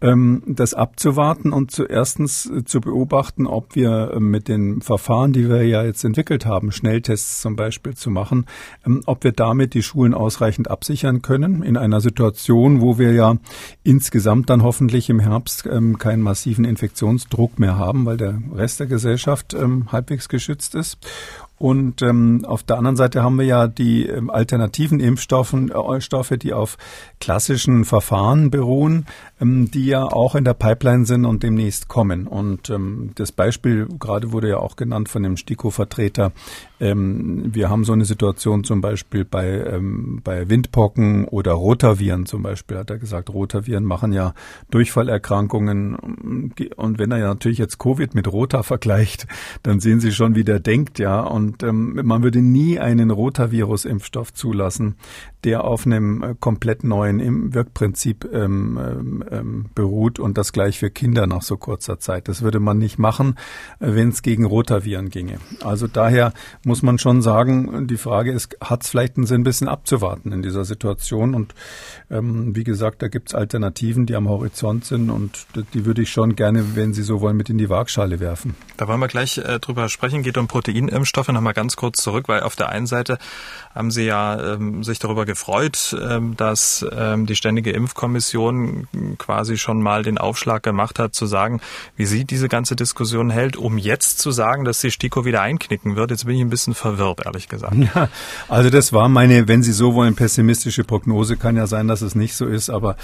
[0.02, 5.32] Ähm, das abzuwarten und zu erstens äh, zu beobachten, ob wir äh, mit den Verfahren,
[5.32, 8.46] die wir ja jetzt entwickelt haben, Schnelltests zum Beispiel zu machen,
[8.86, 13.38] ähm, ob wir damit die Schulen ausreichend absichern können in einer Situation, wo wir ja
[13.84, 18.88] insgesamt dann hoffentlich im Herbst ähm, keinen massiven Infektionsdruck mehr haben, weil der Rest der
[18.88, 19.56] Gesellschaft
[19.91, 20.98] halbwegs geschützt ist.
[21.58, 26.38] Und ähm, auf der anderen Seite haben wir ja die ähm, alternativen Impfstoffen, äh, Stoffe,
[26.38, 26.78] die auf
[27.22, 29.06] klassischen Verfahren beruhen,
[29.39, 32.28] ähm, die ja auch in der Pipeline sind und demnächst kommen.
[32.28, 36.34] Und ähm, das Beispiel gerade wurde ja auch genannt von dem STIKO-Vertreter.
[36.80, 42.44] Ähm, wir haben so eine Situation zum Beispiel bei, ähm, bei Windpocken oder Rotaviren zum
[42.44, 43.30] Beispiel, hat er gesagt.
[43.30, 44.34] Rotaviren machen ja
[44.72, 45.96] Durchfallerkrankungen.
[46.76, 49.28] Und wenn er ja natürlich jetzt Covid mit Rota vergleicht,
[49.64, 51.22] dann sehen Sie schon, wie der denkt, ja.
[51.22, 54.96] Und ähm, man würde nie einen Rotavirus-Impfstoff zulassen,
[55.46, 60.90] der auf einem äh, komplett neuen Wirkprinzip ähm, ähm, ähm, beruht und das gleich für
[60.90, 62.28] Kinder nach so kurzer Zeit.
[62.28, 63.36] Das würde man nicht machen,
[63.80, 65.38] äh, wenn es gegen Rotaviren ginge.
[65.64, 69.44] Also daher muss man schon sagen, die Frage ist, hat es vielleicht einen Sinn, ein
[69.44, 71.36] bisschen abzuwarten in dieser Situation?
[71.36, 71.54] Und
[72.10, 76.10] ähm, wie gesagt, da gibt es Alternativen, die am Horizont sind und die würde ich
[76.10, 78.56] schon gerne, wenn Sie so wollen, mit in die Waagschale werfen.
[78.78, 80.24] Da wollen wir gleich äh, drüber sprechen.
[80.24, 81.28] Geht um Proteinimpfstoffe.
[81.28, 83.20] Nochmal ganz kurz zurück, weil auf der einen Seite
[83.76, 89.82] haben Sie ja ähm, sich darüber gefreut, ähm, dass ähm, die Ständige Impfkommission quasi schon
[89.82, 91.60] mal den Aufschlag gemacht hat, zu sagen,
[91.98, 95.98] wie sie diese ganze Diskussion hält, um jetzt zu sagen, dass die STIKO wieder einknicken
[95.98, 96.12] wird.
[96.12, 97.76] Jetzt bin ich ein bisschen verwirrt, ehrlich gesagt.
[97.76, 98.08] Ja,
[98.48, 101.36] also das war meine, wenn Sie so wollen, pessimistische Prognose.
[101.36, 102.95] Kann ja sein, dass es nicht so ist, aber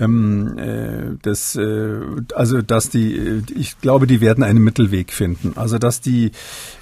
[0.00, 2.00] ähm, äh, das, äh,
[2.34, 5.52] also dass die, ich glaube, die werden einen Mittelweg finden.
[5.56, 6.32] Also dass die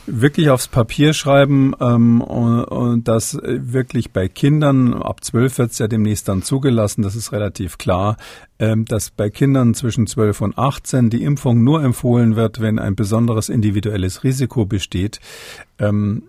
[0.07, 5.79] wirklich aufs Papier schreiben ähm, und, und das wirklich bei Kindern, ab zwölf wird es
[5.79, 8.17] ja demnächst dann zugelassen, das ist relativ klar,
[8.59, 12.95] ähm, dass bei Kindern zwischen zwölf und 18 die Impfung nur empfohlen wird, wenn ein
[12.95, 15.21] besonderes individuelles Risiko besteht.
[15.79, 16.25] Ähm,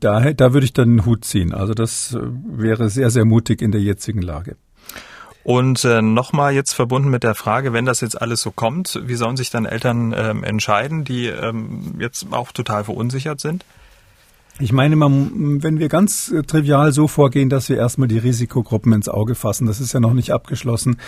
[0.00, 1.52] da, da würde ich dann den Hut ziehen.
[1.52, 4.56] Also das äh, wäre sehr, sehr mutig in der jetzigen Lage.
[5.42, 9.14] Und äh, nochmal jetzt verbunden mit der Frage, wenn das jetzt alles so kommt, wie
[9.14, 13.64] sollen sich dann Eltern ähm, entscheiden, die ähm, jetzt auch total verunsichert sind?
[14.62, 18.92] Ich meine, man, wenn wir ganz äh, trivial so vorgehen, dass wir erstmal die Risikogruppen
[18.92, 20.98] ins Auge fassen, das ist ja noch nicht abgeschlossen,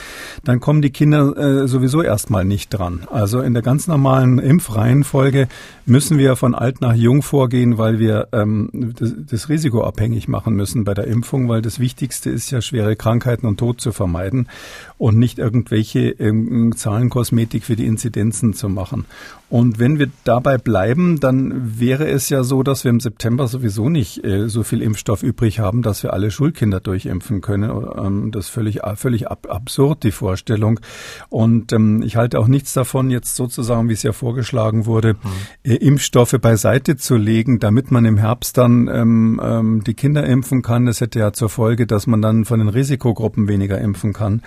[0.42, 3.06] dann kommen die Kinder äh, sowieso erstmal nicht dran.
[3.10, 5.48] Also in der ganz normalen Impfreihenfolge
[5.84, 10.54] müssen wir von alt nach jung vorgehen, weil wir ähm, das, das Risiko abhängig machen
[10.54, 14.48] müssen bei der Impfung, weil das Wichtigste ist ja, schwere Krankheiten und Tod zu vermeiden
[14.96, 19.04] und nicht irgendwelche ähm, Zahlenkosmetik für die Inzidenzen zu machen.
[19.52, 23.90] Und wenn wir dabei bleiben, dann wäre es ja so, dass wir im September sowieso
[23.90, 27.70] nicht äh, so viel Impfstoff übrig haben, dass wir alle Schulkinder durchimpfen können.
[27.70, 30.80] Ähm, das ist völlig, völlig ab, absurd, die Vorstellung.
[31.28, 35.70] Und ähm, ich halte auch nichts davon, jetzt sozusagen, wie es ja vorgeschlagen wurde, mhm.
[35.70, 40.62] äh, Impfstoffe beiseite zu legen, damit man im Herbst dann ähm, ähm, die Kinder impfen
[40.62, 40.86] kann.
[40.86, 44.40] Das hätte ja zur Folge, dass man dann von den Risikogruppen weniger impfen kann.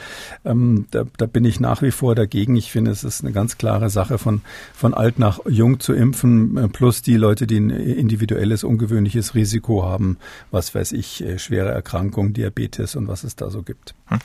[0.45, 2.55] Ähm, da, da bin ich nach wie vor dagegen.
[2.55, 4.41] Ich finde, es ist eine ganz klare Sache von,
[4.73, 9.83] von alt nach jung zu impfen, äh, plus die Leute, die ein individuelles, ungewöhnliches Risiko
[9.83, 10.17] haben,
[10.51, 13.95] was weiß ich, äh, schwere Erkrankungen, Diabetes und was es da so gibt.
[14.07, 14.19] Hm.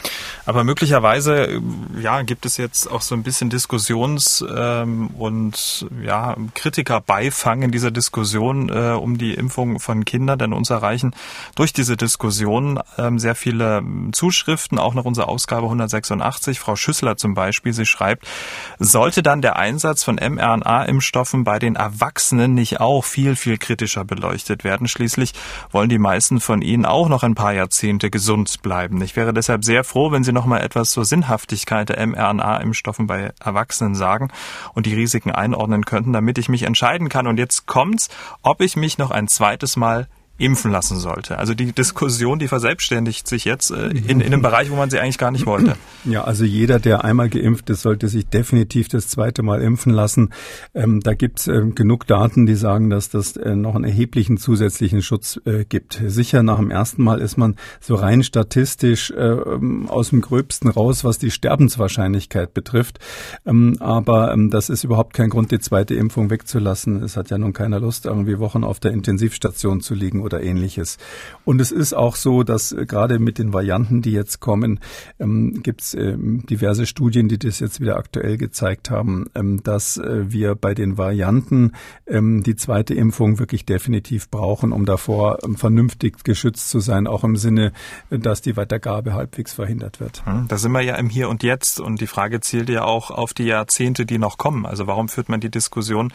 [0.47, 1.61] Aber möglicherweise, äh,
[2.01, 7.91] ja, gibt es jetzt auch so ein bisschen Diskussions- ähm, und ja, Kritikerbeifang in dieser
[7.91, 11.13] Diskussion um die Impfung von Kindern, denn uns erreichen
[11.55, 16.59] durch diese Diskussion ähm, sehr viele ähm, Zuschriften, auch nach unserer Ausgabe 186.
[16.59, 18.27] Frau Schüssler zum Beispiel, sie schreibt,
[18.79, 20.19] sollte dann der Einsatz von
[20.51, 24.89] mRNA-Impfstoffen bei den Erwachsenen nicht auch viel, viel kritischer beleuchtet werden?
[24.89, 25.33] Schließlich
[25.71, 29.01] wollen die meisten von ihnen auch noch ein paar Jahrzehnte gesund bleiben.
[29.03, 33.33] Ich wäre deshalb sehr froh, wenn Sie noch mal etwas zur Sinnhaftigkeit der mRNA-Impfstoffen bei
[33.41, 34.31] Erwachsenen sagen
[34.75, 37.27] und die Risiken einordnen könnten, damit ich mich entscheiden kann.
[37.27, 38.09] Und jetzt kommt's,
[38.43, 40.09] ob ich mich noch ein zweites Mal
[40.41, 41.39] impfen lassen sollte.
[41.39, 44.99] Also die Diskussion, die verselbstständigt sich jetzt äh, in, in einem Bereich, wo man sie
[44.99, 45.77] eigentlich gar nicht wollte.
[46.05, 50.31] Ja, also jeder, der einmal geimpft ist, sollte sich definitiv das zweite Mal impfen lassen.
[50.75, 54.39] Ähm, da gibt es äh, genug Daten, die sagen, dass das äh, noch einen erheblichen
[54.39, 56.01] zusätzlichen Schutz äh, gibt.
[56.07, 59.37] Sicher nach dem ersten Mal ist man so rein statistisch äh,
[59.89, 62.99] aus dem Gröbsten raus, was die Sterbenswahrscheinlichkeit betrifft.
[63.45, 67.03] Ähm, aber ähm, das ist überhaupt kein Grund, die zweite Impfung wegzulassen.
[67.03, 70.99] Es hat ja nun keiner Lust, irgendwie Wochen auf der Intensivstation zu liegen oder ähnliches.
[71.45, 74.81] Und es ist auch so, dass äh, gerade mit den Varianten, die jetzt kommen,
[75.19, 79.97] ähm, gibt es ähm, diverse Studien, die das jetzt wieder aktuell gezeigt haben, ähm, dass
[79.97, 81.73] äh, wir bei den Varianten
[82.07, 87.25] ähm, die zweite Impfung wirklich definitiv brauchen, um davor ähm, vernünftig geschützt zu sein, auch
[87.25, 87.73] im Sinne,
[88.11, 90.25] dass die Weitergabe halbwegs verhindert wird.
[90.27, 93.11] Hm, da sind wir ja im Hier und Jetzt und die Frage zielt ja auch
[93.11, 94.67] auf die Jahrzehnte, die noch kommen.
[94.67, 96.13] Also warum führt man die Diskussion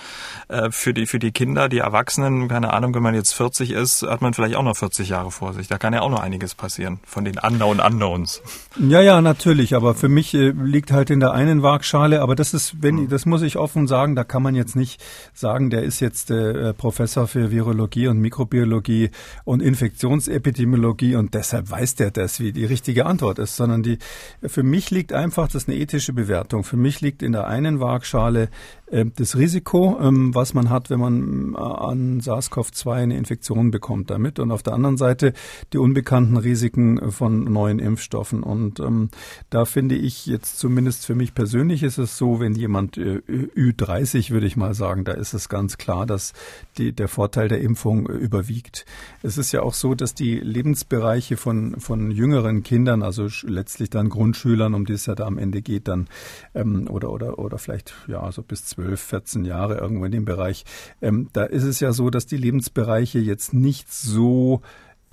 [0.48, 4.04] äh, für die für die Kinder, die Erwachsenen, keine Ahnung, wenn man jetzt 40 ist,
[4.08, 5.68] hat man vielleicht auch noch 40 Jahre vor sich.
[5.68, 8.42] Da kann ja auch noch einiges passieren von den Unknown Unknowns.
[8.80, 9.76] Ja, ja, natürlich.
[9.76, 12.22] Aber für mich äh, liegt halt in der einen Waagschale.
[12.22, 13.10] Aber das ist, wenn, hm.
[13.10, 15.02] das muss ich offen sagen, da kann man jetzt nicht
[15.34, 19.12] sagen, der ist jetzt äh, Professor für Virologie und Mikrobiologie
[19.44, 24.00] und Infektionsepidemiologie und deshalb weiß der das, wie die richtige Antwort ist, sondern die,
[24.46, 26.64] für mich liegt einfach, das ist eine ethische Bewertung.
[26.64, 28.50] Für mich liegt in der einen Waagschale
[28.85, 34.12] äh, das Risiko, ähm, was man hat, wenn man äh, an SARS-CoV-2 eine Infektion bekommt
[34.12, 35.34] damit und auf der anderen Seite
[35.74, 38.44] die unbekannten Risiken von neuen Impfstoffen.
[38.44, 39.10] Und ähm,
[39.50, 44.30] da finde ich jetzt zumindest für mich persönlich ist es so, wenn jemand äh, Ü30,
[44.30, 46.34] würde ich mal sagen, da ist es ganz klar, dass
[46.78, 48.86] die, der Vorteil der Impfung überwiegt.
[49.24, 54.10] Es ist ja auch so, dass die Lebensbereiche von, von jüngeren Kindern, also letztlich dann
[54.10, 56.08] Grundschülern, um die es ja da am Ende geht, dann
[56.54, 60.66] ähm, oder oder oder vielleicht ja so bis 12, 14 Jahre irgendwo in dem Bereich.
[61.02, 64.62] Ähm, da ist es ja so, dass die Lebensbereiche jetzt nicht so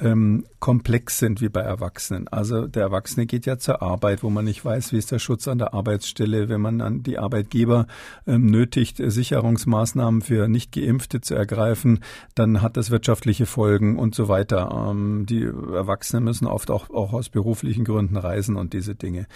[0.03, 2.29] ähm, komplex sind wie bei Erwachsenen.
[2.29, 5.49] Also der Erwachsene geht ja zur Arbeit, wo man nicht weiß, wie ist der Schutz
[5.49, 7.87] an der Arbeitsstelle, wenn man an die Arbeitgeber
[8.27, 12.01] ähm, nötigt, Sicherungsmaßnahmen für Nicht-Geimpfte zu ergreifen,
[12.35, 14.89] dann hat das wirtschaftliche Folgen und so weiter.
[14.91, 19.27] Ähm, die Erwachsenen müssen oft auch, auch aus beruflichen Gründen reisen und diese Dinge.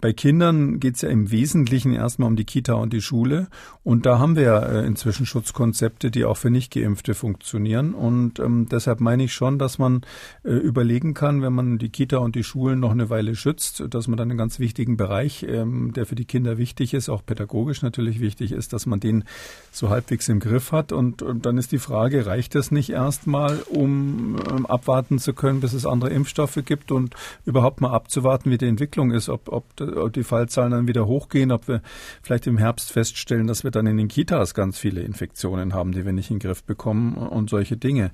[0.00, 3.48] Bei Kindern geht es ja im Wesentlichen erstmal um die Kita und die Schule.
[3.82, 7.92] Und da haben wir ja äh, inzwischen Schutzkonzepte, die auch für Nicht-Geimpfte funktionieren.
[7.92, 10.02] Und ähm, deshalb meine ich schon, dass man
[10.44, 14.08] äh, überlegen kann, wenn man die Kita und die Schulen noch eine Weile schützt, dass
[14.08, 17.82] man dann einen ganz wichtigen Bereich, ähm, der für die Kinder wichtig ist, auch pädagogisch
[17.82, 19.24] natürlich wichtig ist, dass man den
[19.72, 20.92] so halbwegs im Griff hat.
[20.92, 25.60] Und, und dann ist die Frage, reicht das nicht erstmal, um ähm, abwarten zu können,
[25.60, 29.64] bis es andere Impfstoffe gibt und überhaupt mal abzuwarten, wie die Entwicklung ist, ob, ob,
[29.80, 31.82] ob die Fallzahlen dann wieder hochgehen, ob wir
[32.22, 36.04] vielleicht im Herbst feststellen, dass wir dann in den Kitas ganz viele Infektionen haben, die
[36.04, 38.10] wir nicht in den Griff bekommen und solche Dinge.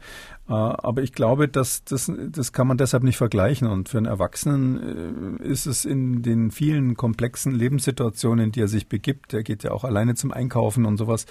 [0.49, 3.69] Äh, aber ich glaube, dass das, das kann man deshalb nicht vergleichen.
[3.69, 8.69] Und für einen Erwachsenen äh, ist es in den vielen komplexen Lebenssituationen, in die er
[8.69, 11.27] sich begibt, der geht ja auch alleine zum Einkaufen und sowas,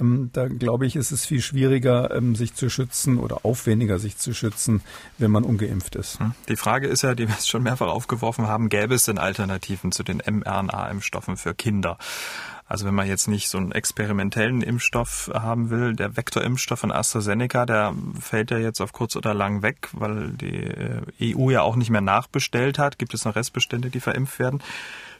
[0.00, 4.16] ähm, da glaube ich, ist es viel schwieriger, ähm, sich zu schützen oder aufwendiger sich
[4.16, 4.82] zu schützen,
[5.18, 6.20] wenn man ungeimpft ist.
[6.20, 6.32] Hm.
[6.48, 10.02] Die Frage ist ja, die wir schon mehrfach aufgeworfen haben, gäbe es denn Alternativen zu
[10.02, 11.98] den mRNA-Impfstoffen für Kinder?
[12.66, 17.66] Also wenn man jetzt nicht so einen experimentellen Impfstoff haben will, der Vektorimpfstoff von AstraZeneca,
[17.66, 21.76] der fällt ja jetzt auf kurz oder lang weg, weil die äh, EU ja auch
[21.76, 22.98] nicht mehr nachbestellt hat.
[22.98, 24.62] Gibt es noch Restbestände, die verimpft werden?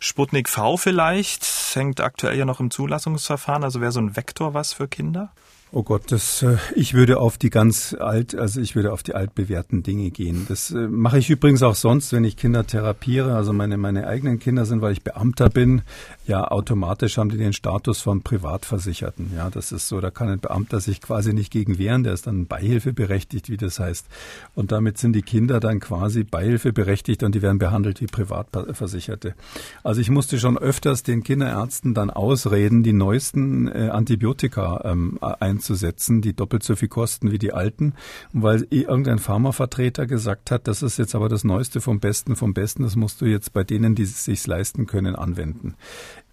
[0.01, 3.63] Sputnik V vielleicht, hängt aktuell ja noch im Zulassungsverfahren.
[3.63, 5.31] Also wäre so ein Vektor was für Kinder?
[5.77, 9.17] Oh Gott, das, äh, ich würde auf die ganz alt, also ich würde auf die
[9.17, 10.47] altbewährten Dinge gehen.
[10.49, 13.35] Das äh, mache ich übrigens auch sonst, wenn ich Kinder therapiere.
[13.35, 15.83] Also meine, meine eigenen Kinder sind, weil ich Beamter bin,
[16.29, 19.33] ja, automatisch haben die den Status von Privatversicherten.
[19.35, 22.29] Ja, das ist so, da kann ein Beamter sich quasi nicht gegen wehren, der ist
[22.29, 24.07] dann beihilfeberechtigt, wie das heißt.
[24.55, 29.35] Und damit sind die Kinder dann quasi beihilfeberechtigt und die werden behandelt wie Privatversicherte.
[29.83, 35.64] Also ich musste schon öfters den Kinderärzten dann ausreden, die neuesten äh, Antibiotika ähm, einzusetzen
[35.65, 37.95] einzusetzen, die doppelt so viel kosten wie die alten.
[38.33, 42.55] Und weil irgendein Pharmavertreter gesagt hat, das ist jetzt aber das Neueste vom Besten vom
[42.55, 45.75] Besten, das musst du jetzt bei denen, die es sich leisten können, anwenden.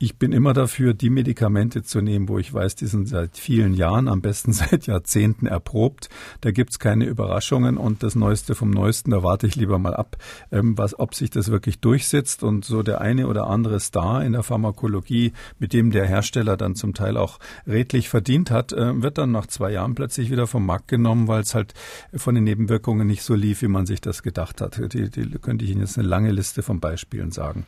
[0.01, 3.75] Ich bin immer dafür, die Medikamente zu nehmen, wo ich weiß, die sind seit vielen
[3.75, 6.09] Jahren, am besten seit Jahrzehnten erprobt.
[6.41, 10.17] Da gibt's keine Überraschungen und das Neueste vom Neuesten, da warte ich lieber mal ab,
[10.51, 14.31] ähm, was, ob sich das wirklich durchsetzt und so der eine oder andere Star in
[14.31, 17.37] der Pharmakologie, mit dem der Hersteller dann zum Teil auch
[17.67, 21.41] redlich verdient hat, äh, wird dann nach zwei Jahren plötzlich wieder vom Markt genommen, weil
[21.41, 21.75] es halt
[22.15, 24.81] von den Nebenwirkungen nicht so lief, wie man sich das gedacht hat.
[24.93, 27.67] Die, die könnte ich Ihnen jetzt eine lange Liste von Beispielen sagen.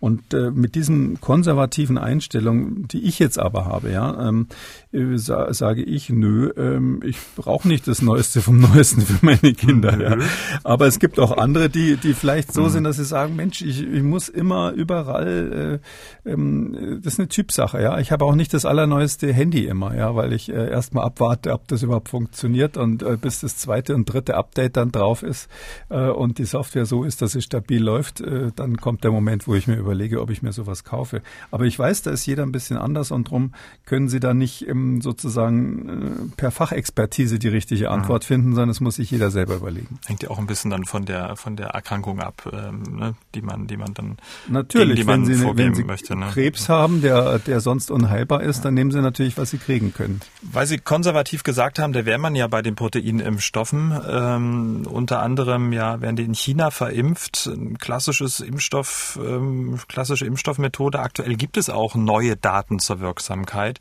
[0.00, 4.46] Und äh, mit diesen konservativen konservativen Einstellung, die ich jetzt aber habe, ja, ähm,
[4.92, 9.54] äh, sa sage ich, nö, ähm, ich brauche nicht das Neueste vom Neuesten für meine
[9.54, 10.00] Kinder.
[10.00, 10.16] Ja.
[10.62, 12.68] Aber es gibt auch andere, die, die vielleicht so mhm.
[12.68, 15.80] sind, dass sie sagen, Mensch, ich, ich muss immer überall,
[16.24, 17.98] äh, ähm, das ist eine Typsache, ja.
[17.98, 21.66] Ich habe auch nicht das allerneueste Handy immer, ja, weil ich äh, erstmal abwarte, ob
[21.68, 25.48] das überhaupt funktioniert und äh, bis das zweite und dritte Update dann drauf ist
[25.90, 29.48] äh, und die Software so ist, dass es stabil läuft, äh, dann kommt der Moment,
[29.48, 31.22] wo ich mir überlege, ob ich mir sowas kaufe.
[31.50, 33.54] Aber aber ich weiß, da ist jeder ein bisschen anders und darum
[33.86, 38.26] können Sie da nicht ähm, sozusagen äh, per Fachexpertise die richtige Antwort mhm.
[38.26, 39.98] finden, sondern es muss sich jeder selber überlegen.
[40.04, 43.40] Hängt ja auch ein bisschen dann von der von der Erkrankung ab, ähm, ne, die
[43.40, 46.26] man die man dann natürlich, man wenn Sie, wenn Sie möchte, ne?
[46.34, 50.20] Krebs haben, der der sonst unheilbar ist, dann nehmen Sie natürlich, was Sie kriegen können.
[50.42, 53.98] Weil Sie konservativ gesagt haben, da wäre man ja bei den Proteinimpfstoffen.
[54.06, 57.46] Ähm, unter anderem ja werden die in China verimpft.
[57.46, 60.98] Ein klassisches Impfstoff, ähm, klassische Impfstoffmethode.
[60.98, 63.78] Aktuell gibt gibt es auch neue Daten zur Wirksamkeit.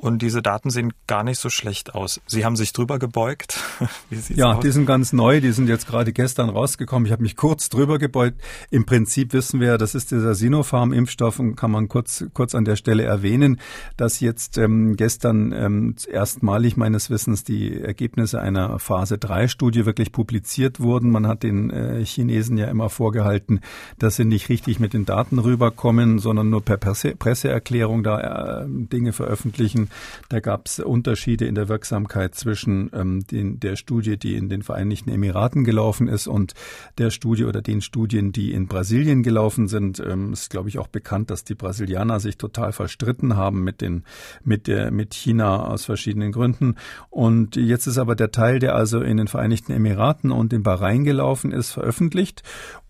[0.00, 2.22] Und diese Daten sehen gar nicht so schlecht aus.
[2.26, 3.62] Sie haben sich drüber gebeugt.
[4.30, 4.60] ja, aus?
[4.60, 5.42] die sind ganz neu.
[5.42, 7.04] Die sind jetzt gerade gestern rausgekommen.
[7.04, 8.40] Ich habe mich kurz drüber gebeugt.
[8.70, 12.76] Im Prinzip wissen wir, das ist dieser Sinopharm-Impfstoff und kann man kurz, kurz an der
[12.76, 13.60] Stelle erwähnen,
[13.98, 21.10] dass jetzt ähm, gestern ähm, erstmalig meines Wissens die Ergebnisse einer Phase-3-Studie wirklich publiziert wurden.
[21.10, 23.60] Man hat den äh, Chinesen ja immer vorgehalten,
[23.98, 28.66] dass sie nicht richtig mit den Daten rüberkommen, sondern nur per Presse Presseerklärung da äh,
[28.66, 29.89] Dinge veröffentlichen.
[30.28, 34.62] Da gab es Unterschiede in der Wirksamkeit zwischen ähm, den, der Studie, die in den
[34.62, 36.54] Vereinigten Emiraten gelaufen ist und
[36.98, 40.00] der Studie oder den Studien, die in Brasilien gelaufen sind.
[40.00, 44.04] Ähm, ist, glaube ich, auch bekannt, dass die Brasilianer sich total verstritten haben mit den,
[44.44, 46.76] mit der, mit China aus verschiedenen Gründen.
[47.10, 51.04] Und jetzt ist aber der Teil, der also in den Vereinigten Emiraten und in Bahrain
[51.04, 52.42] gelaufen ist, veröffentlicht.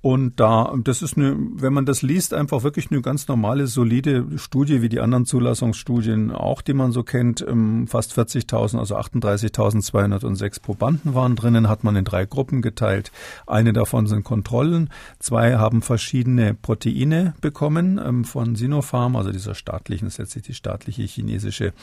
[0.02, 4.26] Und da, das ist eine, wenn man das liest, einfach wirklich eine ganz normale, solide
[4.36, 7.44] Studie, wie die anderen Zulassungsstudien auch, die man so kennt.
[7.46, 13.12] Ähm, fast 40.000, also 38.206 Probanden waren drinnen, hat man in drei Gruppen geteilt.
[13.46, 14.88] Eine davon sind Kontrollen.
[15.18, 20.54] Zwei haben verschiedene Proteine bekommen ähm, von Sinopharm, also dieser staatlichen, das ist letztlich die
[20.54, 21.74] staatliche chinesische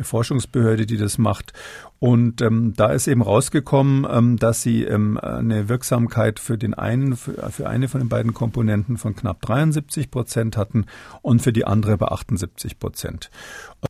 [0.00, 1.52] Forschungsbehörde, die das macht.
[2.00, 7.14] Und ähm, da ist eben rausgekommen, ähm, dass sie ähm, eine Wirksamkeit für den einen,
[7.14, 10.86] für, für eine von den beiden Komponenten von knapp 73 Prozent hatten
[11.22, 13.30] und für die andere bei 78 Prozent.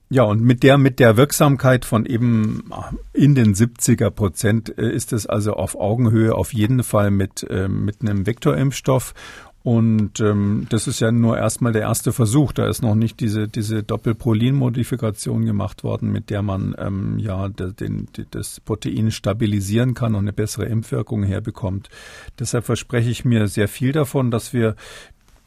[0.09, 2.71] Ja, und mit der, mit der Wirksamkeit von eben
[3.13, 7.69] in den 70er Prozent äh, ist es also auf Augenhöhe auf jeden Fall mit, äh,
[7.69, 9.15] mit einem Vektorimpfstoff.
[9.63, 12.53] Und ähm, das ist ja nur erstmal der erste Versuch.
[12.53, 18.09] Da ist noch nicht diese, diese Doppelprolin-Modifikation gemacht worden, mit der man ähm, ja den,
[18.31, 21.91] das Protein stabilisieren kann und eine bessere Impfwirkung herbekommt.
[22.39, 24.77] Deshalb verspreche ich mir sehr viel davon, dass wir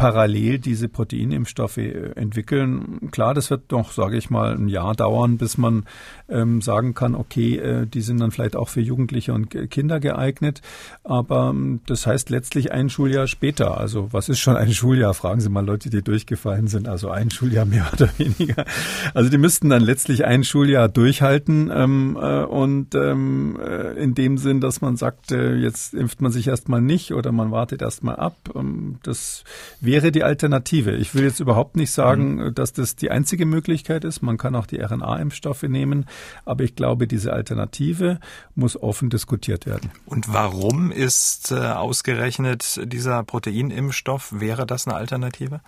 [0.04, 3.08] parallel diese Proteinimpfstoffe äh, entwickeln.
[3.12, 5.86] Klar, das wird noch, sage ich mal, ein Jahr dauern, bis man
[6.28, 10.62] ähm, sagen kann, okay, äh, die sind dann vielleicht auch für Jugendliche und Kinder geeignet.
[11.06, 13.78] Aber ähm, das heißt letztlich ein Schuljahr später.
[13.78, 15.14] Also was ist schon ein Schuljahr?
[15.14, 16.90] Fragen Sie mal Leute, die durchgefallen sind.
[16.90, 18.66] Also ein Schuljahr mehr oder weniger.
[19.14, 24.38] Also die müssten dann letztlich ein Schuljahr durchhalten ähm, äh, und ähm, äh, in dem
[24.38, 28.18] Sinn, dass man sagt, äh, jetzt impft man sich erstmal nicht oder man wartet erstmal
[28.18, 28.36] ab.
[28.54, 29.46] Ähm, das
[29.80, 30.96] wäre die Alternative.
[30.96, 32.56] Ich will jetzt überhaupt nicht sagen, mhm.
[32.56, 34.22] dass das die einzige Möglichkeit ist.
[34.22, 36.06] Man kann auch die RNA-Impfstoffe nehmen.
[36.46, 38.20] Aber ich glaube, diese Alternative
[38.56, 39.92] muss offen diskutiert werden.
[40.06, 45.62] Und warum ist äh, ausgerechnet dieser Proteinimpfstoff, wäre das eine Alternative?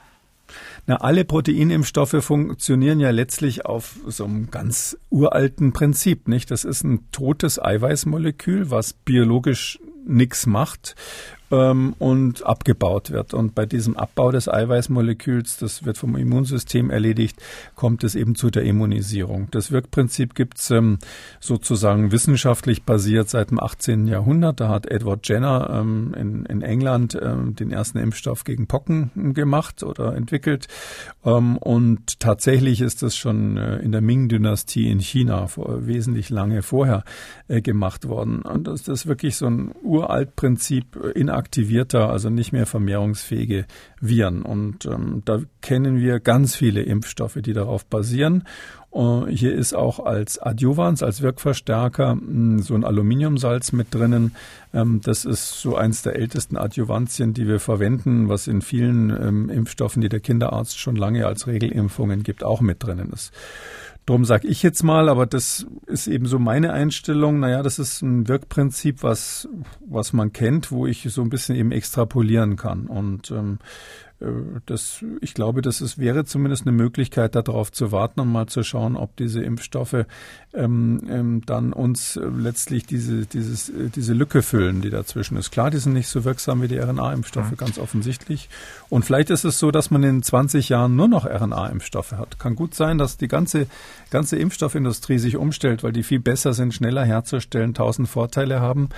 [0.85, 6.51] Na, alle Proteinimpfstoffe funktionieren ja letztlich auf so einem ganz uralten Prinzip, nicht?
[6.51, 10.95] Das ist ein totes Eiweißmolekül, was biologisch nichts macht
[11.51, 13.33] ähm, und abgebaut wird.
[13.33, 17.41] Und bei diesem Abbau des Eiweißmoleküls, das wird vom Immunsystem erledigt,
[17.75, 19.47] kommt es eben zu der Immunisierung.
[19.51, 20.97] Das Wirkprinzip gibt es ähm,
[21.39, 24.07] sozusagen wissenschaftlich basiert seit dem 18.
[24.07, 24.59] Jahrhundert.
[24.59, 29.83] Da hat Edward Jenner ähm, in, in, England ähm, den ersten Impfstoff gegen Pocken gemacht
[29.83, 30.67] oder entwickelt.
[31.23, 36.61] Ähm, und tatsächlich ist das schon äh, in der Ming-Dynastie in China vor, wesentlich lange
[36.61, 37.03] vorher
[37.47, 38.41] äh, gemacht worden.
[38.41, 43.65] Und das, das ist wirklich so ein uralt Prinzip in aktivierter, also nicht mehr vermehrungsfähige
[43.99, 44.41] Viren.
[44.41, 48.43] Und ähm, da kennen wir ganz viele Impfstoffe, die darauf basieren.
[48.91, 54.33] Uh, hier ist auch als Adjuvans, als Wirkverstärker mh, hm, so ein Aluminiumsalz mit drinnen.
[54.73, 59.49] Ähm, das ist so eins der ältesten Adjuvantien, die wir verwenden, was in vielen ähm,
[59.49, 63.33] Impfstoffen, die der Kinderarzt schon lange als Regelimpfungen gibt, auch mit drinnen ist.
[64.05, 67.39] Drum sage ich jetzt mal, aber das ist eben so meine Einstellung.
[67.39, 69.49] Naja, das ist ein Wirkprinzip, was,
[69.79, 72.85] was man kennt, wo ich so ein bisschen eben extrapolieren kann.
[72.85, 73.57] Und ähm,
[74.14, 74.14] äh,
[74.65, 78.63] das, ich glaube, das ist, wäre zumindest eine Möglichkeit, darauf zu warten und mal zu
[78.63, 80.05] schauen, ob diese Impfstoffe
[80.53, 85.51] ähm, ähm, dann uns äh, letztlich diese, dieses, äh, diese Lücke füllen, die dazwischen ist.
[85.51, 87.57] Klar, die sind nicht so wirksam wie die RNA-Impfstoffe, mhm.
[87.57, 88.49] ganz offensichtlich.
[88.89, 92.39] Und vielleicht ist es so, dass man in 20 Jahren nur noch RNA-Impfstoffe hat.
[92.39, 93.67] Kann gut sein, dass die ganze,
[94.11, 98.89] ganze Impfstoffindustrie sich umstellt, weil die viel besser sind, schneller herzustellen, tausend Vorteile haben.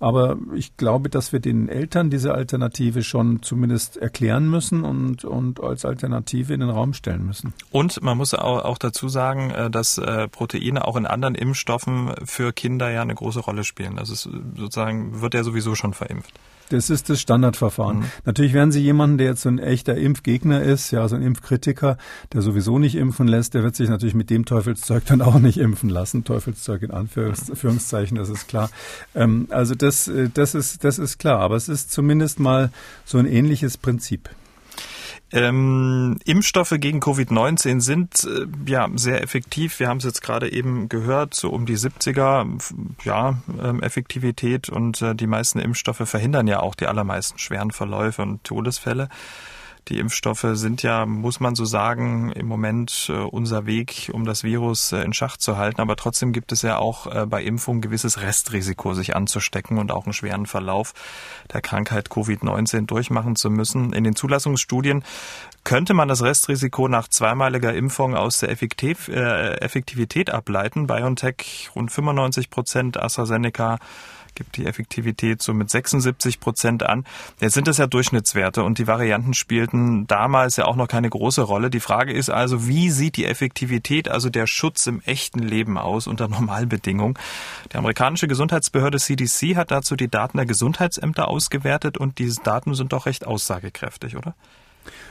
[0.00, 5.24] Aber ich glaube, dass wir den Eltern diese Alternative schon zumindest erklären müssen müssen und,
[5.24, 7.54] und als Alternative in den Raum stellen müssen.
[7.70, 12.52] Und man muss auch, dazu sagen, äh, dass äh, Proteine auch in anderen Impfstoffen für
[12.52, 13.96] Kinder ja eine große Rolle spielen.
[13.96, 16.32] Das ist sozusagen, wird ja sowieso schon verimpft.
[16.68, 18.00] Das ist das Standardverfahren.
[18.00, 18.04] Mhm.
[18.24, 21.96] Natürlich werden Sie jemanden, der jetzt so ein echter Impfgegner ist, ja, so ein Impfkritiker,
[22.32, 25.58] der sowieso nicht impfen lässt, der wird sich natürlich mit dem Teufelszeug dann auch nicht
[25.58, 26.24] impfen lassen.
[26.24, 28.68] Teufelszeug in Anführungszeichen, das ist klar.
[29.14, 31.38] Ähm, also das, äh, das ist, das ist klar.
[31.40, 32.70] Aber es ist zumindest mal
[33.04, 34.28] so ein ähnliches Prinzip.
[35.32, 39.80] Ähm, Impfstoffe gegen Covid-19 sind äh, ja sehr effektiv.
[39.80, 42.46] Wir haben es jetzt gerade eben gehört, so um die 70er
[43.04, 48.22] ja, ähm, Effektivität und äh, die meisten Impfstoffe verhindern ja auch die allermeisten schweren Verläufe
[48.22, 49.08] und Todesfälle.
[49.88, 54.42] Die Impfstoffe sind ja, muss man so sagen, im Moment äh, unser Weg, um das
[54.42, 55.80] Virus äh, in Schach zu halten.
[55.80, 60.04] Aber trotzdem gibt es ja auch äh, bei Impfung gewisses Restrisiko, sich anzustecken und auch
[60.04, 60.92] einen schweren Verlauf
[61.52, 63.92] der Krankheit Covid-19 durchmachen zu müssen.
[63.92, 65.04] In den Zulassungsstudien
[65.62, 70.88] könnte man das Restrisiko nach zweimaliger Impfung aus der Effektiv, äh, Effektivität ableiten.
[70.88, 73.78] BioNTech rund 95 Prozent, AstraZeneca
[74.36, 77.04] gibt die Effektivität so mit 76 Prozent an.
[77.40, 81.42] Jetzt sind das ja Durchschnittswerte und die Varianten spielten damals ja auch noch keine große
[81.42, 81.70] Rolle.
[81.70, 86.06] Die Frage ist also, wie sieht die Effektivität, also der Schutz im echten Leben aus
[86.06, 87.18] unter Normalbedingungen?
[87.72, 92.92] Die amerikanische Gesundheitsbehörde CDC hat dazu die Daten der Gesundheitsämter ausgewertet und diese Daten sind
[92.92, 94.34] doch recht aussagekräftig, oder?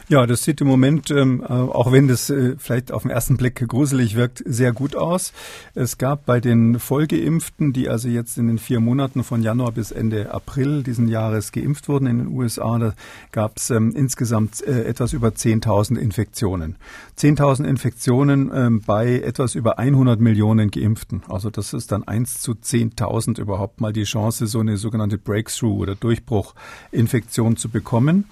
[0.08, 3.38] Ja, das sieht im Moment, ähm, äh, auch wenn das äh, vielleicht auf den ersten
[3.38, 5.34] Blick gruselig wirkt, sehr gut aus.
[5.74, 9.90] Es gab bei den Vollgeimpften, die also jetzt in den vier Monaten von Januar bis
[9.90, 12.94] Ende April diesen Jahres geimpft wurden in den USA, da
[13.32, 16.76] gab es ähm, insgesamt äh, etwas über 10.000 Infektionen.
[17.18, 21.24] 10.000 Infektionen ähm, bei etwas über 100 Millionen Geimpften.
[21.30, 25.80] Also das ist dann 1 zu 10.000 überhaupt mal die Chance, so eine sogenannte Breakthrough
[25.80, 28.26] oder Durchbruchinfektion zu bekommen.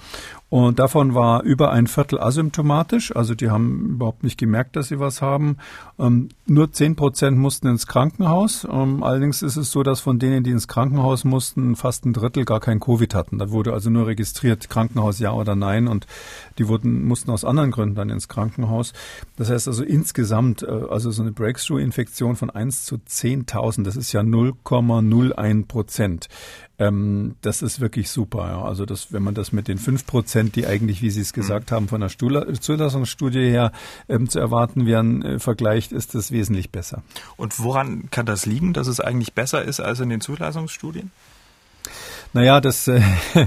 [0.53, 4.99] Und davon war über ein Viertel asymptomatisch, also die haben überhaupt nicht gemerkt, dass sie
[4.99, 5.57] was haben.
[6.03, 8.67] Ähm, nur zehn Prozent mussten ins Krankenhaus.
[8.69, 12.43] Ähm, allerdings ist es so, dass von denen, die ins Krankenhaus mussten, fast ein Drittel
[12.43, 13.37] gar kein Covid hatten.
[13.37, 15.87] Da wurde also nur registriert, Krankenhaus ja oder nein.
[15.87, 16.05] Und
[16.57, 18.91] die wurden, mussten aus anderen Gründen dann ins Krankenhaus.
[19.37, 24.11] Das heißt also insgesamt, äh, also so eine Breakthrough-Infektion von 1 zu 10.000, das ist
[24.11, 26.27] ja 0,01 Prozent.
[26.79, 28.47] Ähm, das ist wirklich super.
[28.47, 28.63] Ja.
[28.63, 31.69] Also das, wenn man das mit den fünf Prozent, die eigentlich, wie Sie es gesagt
[31.69, 31.75] mhm.
[31.75, 33.71] haben, von der Zulassungsstudie her
[34.09, 37.03] ähm, zu erwarten wären, äh, vergleicht, ist das wesentlich besser.
[37.37, 41.11] Und woran kann das liegen, dass es eigentlich besser ist als in den Zulassungsstudien?
[42.33, 42.99] Naja, das, äh,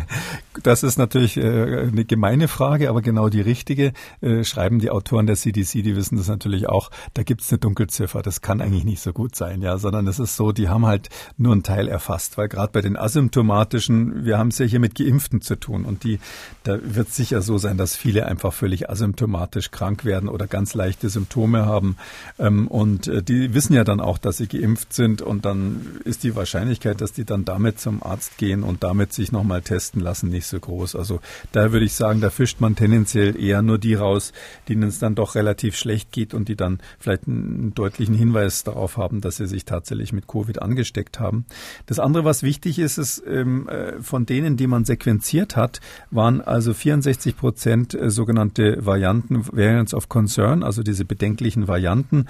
[0.62, 3.92] das ist natürlich äh, eine gemeine Frage, aber genau die richtige.
[4.20, 8.22] Äh, schreiben die Autoren der CDC, die wissen das natürlich auch, da gibt's eine Dunkelziffer.
[8.22, 11.08] Das kann eigentlich nicht so gut sein, ja, sondern es ist so, die haben halt
[11.36, 14.94] nur einen Teil erfasst, weil gerade bei den asymptomatischen, wir haben es ja hier mit
[14.94, 16.20] Geimpften zu tun und die,
[16.62, 21.08] da wird sicher so sein, dass viele einfach völlig asymptomatisch krank werden oder ganz leichte
[21.08, 21.96] Symptome haben.
[22.38, 26.22] Ähm, und äh, die wissen ja dann auch, dass sie geimpft sind und dann ist
[26.22, 30.02] die Wahrscheinlichkeit, dass die dann damit zum Arzt gehen und und damit sich nochmal testen
[30.02, 30.96] lassen, nicht so groß.
[30.96, 31.20] Also
[31.52, 34.34] da würde ich sagen, da fischt man tendenziell eher nur die raus,
[34.68, 38.98] denen es dann doch relativ schlecht geht und die dann vielleicht einen deutlichen Hinweis darauf
[38.98, 41.46] haben, dass sie sich tatsächlich mit Covid angesteckt haben.
[41.86, 46.42] Das andere, was wichtig ist, ist, ähm, äh, von denen, die man sequenziert hat, waren
[46.42, 52.26] also 64 Prozent äh, sogenannte Varianten, Variants of Concern, also diese bedenklichen Varianten.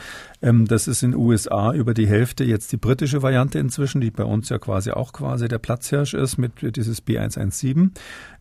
[0.47, 4.13] Ähm, das ist in den USA über die Hälfte jetzt die britische Variante inzwischen, die
[4.13, 7.91] bei uns ja quasi auch quasi der Platzhirsch ist mit dieses B117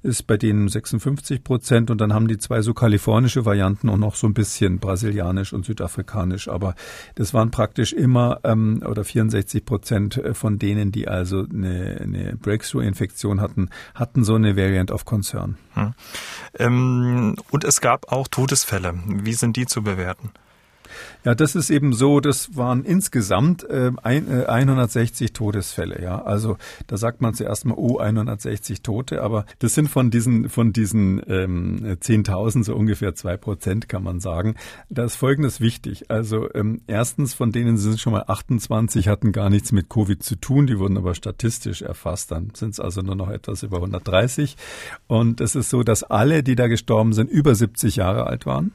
[0.04, 4.16] ist bei denen 56 Prozent und dann haben die zwei so kalifornische Varianten und noch
[4.16, 6.76] so ein bisschen brasilianisch und südafrikanisch, aber
[7.16, 13.42] das waren praktisch immer ähm, oder 64 Prozent von denen, die also eine, eine Breakthrough-Infektion
[13.42, 15.58] hatten, hatten so eine Variant of Concern.
[15.74, 15.94] Hm.
[16.60, 18.94] Ähm, und es gab auch Todesfälle.
[19.08, 20.30] Wie sind die zu bewerten?
[21.24, 26.22] Ja, das ist eben so, das waren insgesamt äh, ein, äh, 160 Todesfälle, ja.
[26.22, 30.74] Also da sagt man zuerst mal, oh, 160 Tote, aber das sind von diesen, von
[30.74, 34.56] diesen ähm, 10.000 so ungefähr zwei Prozent, kann man sagen.
[34.90, 36.10] Da ist Folgendes wichtig.
[36.10, 40.36] Also ähm, erstens, von denen sind schon mal 28, hatten gar nichts mit Covid zu
[40.36, 42.32] tun, die wurden aber statistisch erfasst.
[42.32, 44.56] Dann sind es also nur noch etwas über 130.
[45.08, 48.72] Und es ist so, dass alle, die da gestorben sind, über 70 Jahre alt waren.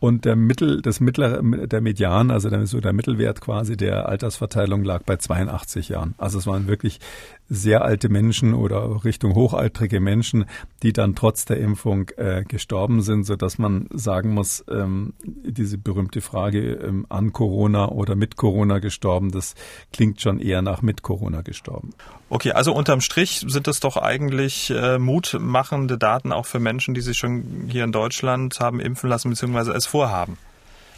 [0.00, 4.84] Und der Mittel, das mittlere, der Median, also der, so der Mittelwert quasi der Altersverteilung
[4.84, 6.14] lag bei 82 Jahren.
[6.18, 7.00] Also es waren wirklich
[7.48, 10.44] sehr alte Menschen oder Richtung hochaltrige Menschen,
[10.82, 15.78] die dann trotz der Impfung äh, gestorben sind, so dass man sagen muss, ähm, diese
[15.78, 19.54] berühmte Frage ähm, an Corona oder mit Corona gestorben, das
[19.92, 21.90] klingt schon eher nach mit Corona gestorben.
[22.30, 27.00] Okay, also unterm Strich sind es doch eigentlich äh, mutmachende Daten auch für Menschen, die
[27.00, 29.70] sich schon hier in Deutschland haben impfen lassen bzw.
[29.70, 30.36] es vorhaben.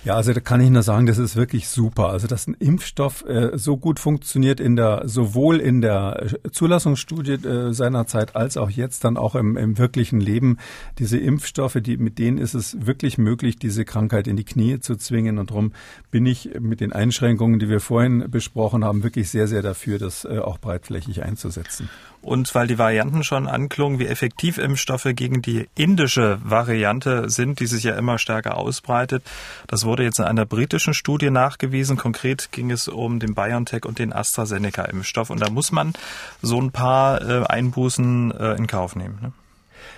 [0.03, 2.09] Ja, also da kann ich nur sagen, das ist wirklich super.
[2.09, 7.33] Also dass ein Impfstoff äh, so gut funktioniert in der sowohl in der äh, Zulassungsstudie
[7.33, 10.57] äh, seinerzeit als auch jetzt dann auch im, im wirklichen Leben.
[10.99, 14.97] Diese Impfstoffe, die mit denen ist es wirklich möglich, diese Krankheit in die Knie zu
[14.97, 15.39] zwingen.
[15.39, 15.73] Und darum
[16.11, 20.25] bin ich mit den Einschränkungen, die wir vorhin besprochen haben, wirklich sehr, sehr dafür, das
[20.25, 21.91] äh, auch breitflächig einzusetzen.
[22.23, 27.67] Und weil die Varianten schon anklungen, wie effektiv Impfstoffe gegen die indische Variante sind, die
[27.67, 29.25] sich ja immer stärker ausbreitet,
[29.67, 31.97] das wurde jetzt in einer britischen Studie nachgewiesen.
[31.97, 35.31] Konkret ging es um den BioNTech und den AstraZeneca-Impfstoff.
[35.31, 35.95] Und da muss man
[36.43, 39.19] so ein paar äh, Einbußen äh, in Kauf nehmen.
[39.23, 39.33] Ne?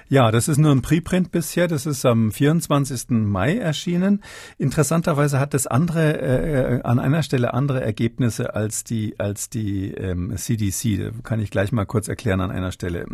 [0.09, 1.69] Ja, das ist nur ein Preprint bisher.
[1.69, 3.11] Das ist am 24.
[3.11, 4.23] Mai erschienen.
[4.59, 9.93] Interessanterweise hat das andere äh, äh, an einer Stelle andere Ergebnisse als die als die
[9.93, 10.99] ähm, CDC.
[10.99, 13.07] Da kann ich gleich mal kurz erklären an einer Stelle.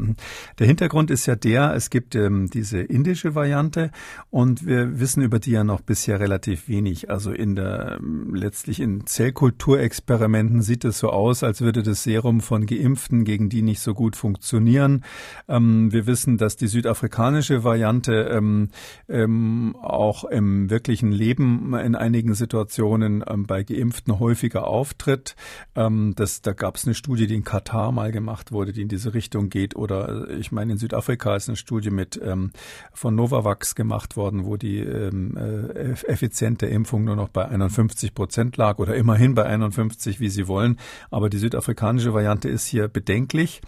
[0.59, 3.91] Der Hintergrund ist ja der: Es gibt ähm, diese indische Variante
[4.31, 7.11] und wir wissen über die ja noch bisher relativ wenig.
[7.11, 12.41] Also in der ähm, letztlich in Zellkulturexperimenten sieht es so aus, als würde das Serum
[12.41, 15.05] von Geimpften gegen die nicht so gut funktionieren.
[15.49, 18.69] Ähm, wir wissen, dass die südafrikanische Variante ähm,
[19.09, 25.37] ähm, auch im wirklichen Leben in einigen Situationen ähm, bei Geimpften häufiger auftritt.
[25.75, 28.89] Ähm, das, da gab es eine Studie, die in Katar mal gemacht wurde, die in
[28.89, 29.77] diese Richtung geht.
[29.77, 32.51] Oder äh, ich meine, in Südafrika ist eine Studie mit ähm,
[32.93, 38.57] von Novavax gemacht worden, wo die ähm, äh, effiziente Impfung nur noch bei 51 Prozent
[38.57, 40.79] lag oder immerhin bei 51, wie Sie wollen.
[41.11, 43.61] Aber die südafrikanische Variante ist hier bedenklich.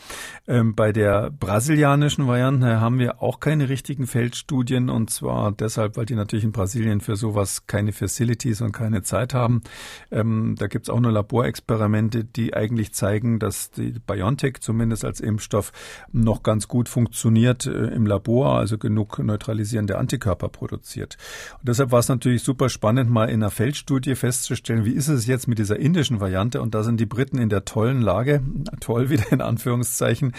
[0.47, 6.07] Ähm, bei der brasilianischen Variante haben wir auch keine richtigen Feldstudien und zwar deshalb, weil
[6.07, 9.63] die natürlich in Brasilien für sowas keine Facilities und keine Zeit haben.
[10.11, 15.73] Ähm, da gibt's auch nur Laborexperimente, die eigentlich zeigen, dass die BioNTech zumindest als Impfstoff
[16.13, 21.17] noch ganz gut funktioniert äh, im Labor, also genug neutralisierende Antikörper produziert.
[21.59, 25.27] Und deshalb war es natürlich super spannend, mal in einer Feldstudie festzustellen, wie ist es
[25.27, 28.43] jetzt mit dieser indischen Variante und da sind die Briten in der tollen Lage,
[28.81, 30.33] toll wieder in Anführungszeichen,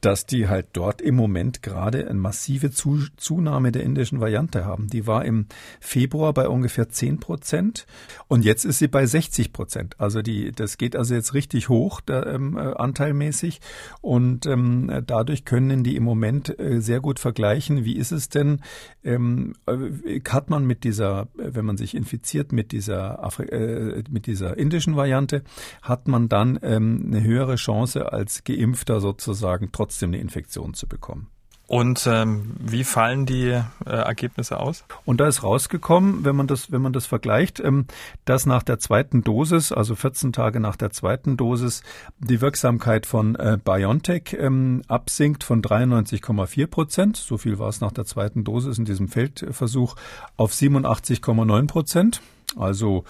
[0.00, 4.88] dass die halt dort im Moment gerade eine massive Zunahme der indischen Variante haben.
[4.88, 5.46] Die war im
[5.80, 7.86] Februar bei ungefähr 10 Prozent
[8.28, 9.94] und jetzt ist sie bei 60 Prozent.
[9.98, 13.60] Also die, das geht also jetzt richtig hoch, der, ähm, äh, anteilmäßig
[14.00, 18.60] und ähm, dadurch können die im Moment äh, sehr gut vergleichen, wie ist es denn,
[19.04, 24.26] ähm, äh, hat man mit dieser, wenn man sich infiziert mit dieser, Afri äh, mit
[24.26, 25.42] dieser indischen Variante,
[25.82, 31.28] hat man dann ähm, eine höhere Chance als Geimpfter sozusagen trotzdem eine Infektion zu bekommen.
[31.68, 34.84] Und ähm, wie fallen die äh, Ergebnisse aus?
[35.04, 37.84] Und da ist rausgekommen, wenn man das, wenn man das vergleicht, ähm,
[38.24, 41.82] dass nach der zweiten Dosis, also 14 Tage nach der zweiten Dosis,
[42.20, 47.92] die Wirksamkeit von äh, BioNTech ähm, absinkt von 93,4 Prozent, so viel war es nach
[47.92, 49.94] der zweiten Dosis in diesem Feldversuch,
[50.38, 52.22] auf 87,9 Prozent.
[52.56, 53.04] Also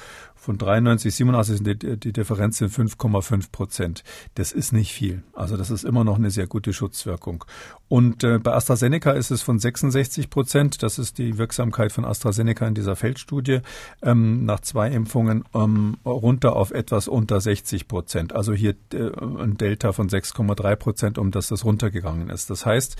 [0.48, 4.02] von 93, 87 sind die, die Differenz sind 5,5 Prozent.
[4.36, 5.22] Das ist nicht viel.
[5.34, 7.44] Also das ist immer noch eine sehr gute Schutzwirkung.
[7.88, 10.82] Und äh, bei AstraZeneca ist es von 66 Prozent.
[10.82, 13.60] Das ist die Wirksamkeit von AstraZeneca in dieser Feldstudie.
[14.00, 18.34] Ähm, nach zwei Impfungen ähm, runter auf etwas unter 60 Prozent.
[18.34, 22.48] Also hier äh, ein Delta von 6,3 Prozent, um das das runtergegangen ist.
[22.48, 22.96] Das heißt,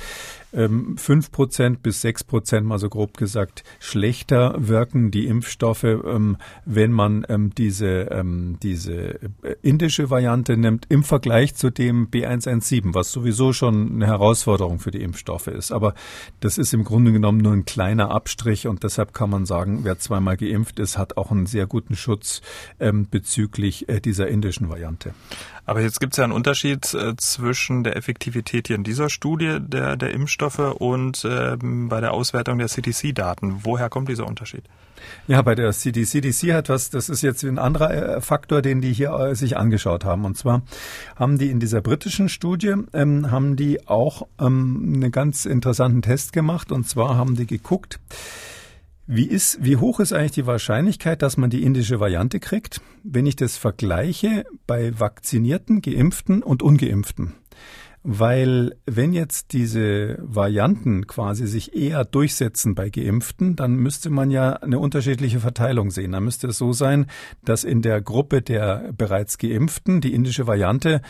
[0.53, 6.36] ähm, 5 Prozent bis 6 Prozent, mal so grob gesagt, schlechter wirken die Impfstoffe, ähm,
[6.66, 12.09] wenn man ähm, ähm, diese, ähm, diese äh, indische Variante nimmt im Vergleich zu dem
[12.11, 15.72] B117, was sowieso schon eine Herausforderung für die Impfstoffe ist.
[15.72, 15.95] Aber
[16.41, 19.99] das ist im Grunde genommen nur ein kleiner Abstrich und deshalb kann man sagen, wer
[19.99, 22.43] zweimal geimpft ist, hat auch einen sehr guten Schutz
[22.80, 25.14] ähm, bezüglich äh, dieser indischen Variante.
[25.68, 29.58] Aber jetzt gibt es ja einen Unterschied äh, zwischen der Effektivität hier in dieser Studie
[29.60, 33.60] der, der Impfstoffe und ähm, bei der Auswertung der CDC-Daten.
[33.64, 34.62] Woher kommt dieser Unterschied?
[35.26, 38.80] Ja, bei der CDC, CDC hat was, das ist jetzt ein anderer äh, Faktor, den
[38.80, 40.24] die hier äh, sich angeschaut haben.
[40.24, 40.62] Und zwar
[41.16, 46.32] haben die in dieser britischen Studie, ähm, haben die auch ähm, einen ganz interessanten Test
[46.32, 46.72] gemacht.
[46.72, 48.00] Und zwar haben die geguckt,
[49.11, 53.24] wie ist, wie hoch ist eigentlich die Wahrscheinlichkeit, dass man die indische Variante kriegt, wenn
[53.24, 57.32] ich das vergleiche bei Vakzinierten, Geimpften und Ungeimpften?
[58.02, 64.52] Weil wenn jetzt diese Varianten quasi sich eher durchsetzen bei Geimpften, dann müsste man ja
[64.52, 66.12] eine unterschiedliche Verteilung sehen.
[66.12, 67.06] Dann müsste es so sein,
[67.42, 71.00] dass in der Gruppe der bereits Geimpften die indische Variante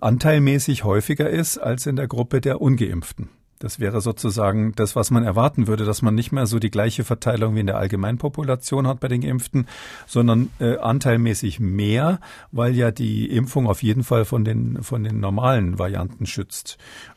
[0.00, 3.28] anteilmäßig häufiger ist als in der Gruppe der Ungeimpften.
[3.62, 7.04] Das wäre sozusagen das, was man erwarten würde, dass man nicht mehr so die gleiche
[7.04, 9.68] Verteilung wie in der Allgemeinpopulation hat bei den Geimpften,
[10.08, 12.18] sondern äh, anteilmäßig mehr,
[12.50, 16.76] weil ja die Impfung auf jeden Fall von den, von den normalen Varianten schützt.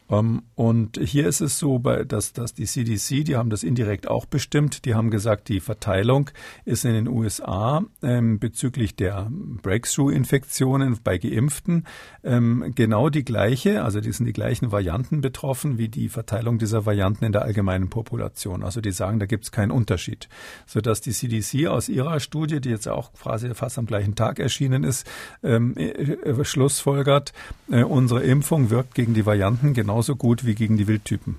[0.09, 4.25] Ähm, und hier ist es so, dass, dass die CDC, die haben das indirekt auch
[4.25, 6.29] bestimmt, die haben gesagt, die Verteilung
[6.63, 11.85] ist in den USA ähm, bezüglich der Breakthrough-Infektionen bei Geimpften
[12.23, 16.85] ähm, genau die gleiche, also die sind die gleichen Varianten betroffen wie die Verteilung dieser
[16.85, 18.63] Varianten in der allgemeinen Population.
[18.63, 20.29] Also die sagen, da gibt es keinen Unterschied,
[20.65, 24.83] sodass die CDC aus ihrer Studie, die jetzt auch quasi fast am gleichen Tag erschienen
[24.83, 25.07] ist,
[25.43, 27.33] ähm, äh, äh, schlussfolgert,
[27.71, 31.37] äh, unsere Impfung wirkt gegen die Varianten genau genauso gut wie gegen die Wildtypen.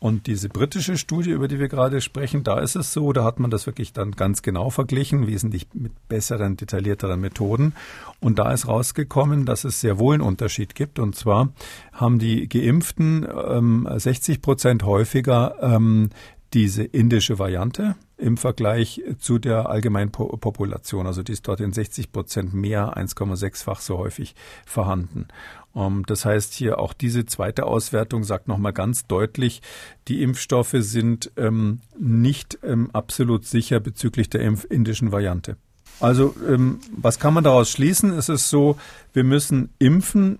[0.00, 3.40] Und diese britische Studie, über die wir gerade sprechen, da ist es so, da hat
[3.40, 7.72] man das wirklich dann ganz genau verglichen, wesentlich mit besseren, detaillierteren Methoden.
[8.20, 10.98] Und da ist rausgekommen, dass es sehr wohl einen Unterschied gibt.
[10.98, 11.48] Und zwar
[11.94, 16.10] haben die Geimpften ähm, 60 Prozent häufiger ähm,
[16.52, 21.06] diese indische Variante im Vergleich zu der allgemeinen Population.
[21.06, 25.28] Also die ist dort in 60 Prozent mehr, 1,6-fach so häufig vorhanden.
[25.74, 29.62] Ähm, das heißt hier auch diese zweite Auswertung sagt nochmal ganz deutlich,
[30.08, 34.40] die Impfstoffe sind ähm, nicht ähm, absolut sicher bezüglich der
[34.70, 35.56] indischen Variante.
[36.00, 38.12] Also ähm, was kann man daraus schließen?
[38.12, 38.76] Es ist so,
[39.12, 40.38] wir müssen impfen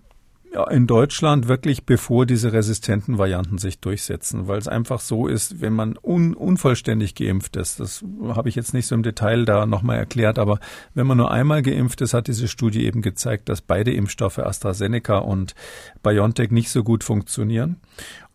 [0.70, 5.72] in Deutschland wirklich bevor diese resistenten Varianten sich durchsetzen, weil es einfach so ist, wenn
[5.72, 9.98] man un unvollständig geimpft ist, das habe ich jetzt nicht so im Detail da nochmal
[9.98, 10.58] erklärt, aber
[10.94, 15.18] wenn man nur einmal geimpft ist, hat diese Studie eben gezeigt, dass beide Impfstoffe AstraZeneca
[15.18, 15.54] und
[16.02, 17.76] BioNTech nicht so gut funktionieren.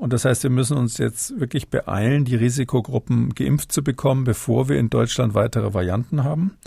[0.02, 4.68] Und das heißt, wir müssen uns jetzt wirklich beeilen, die Risikogruppen geimpft zu bekommen, bevor
[4.68, 6.58] wir in Deutschland weitere Varianten haben.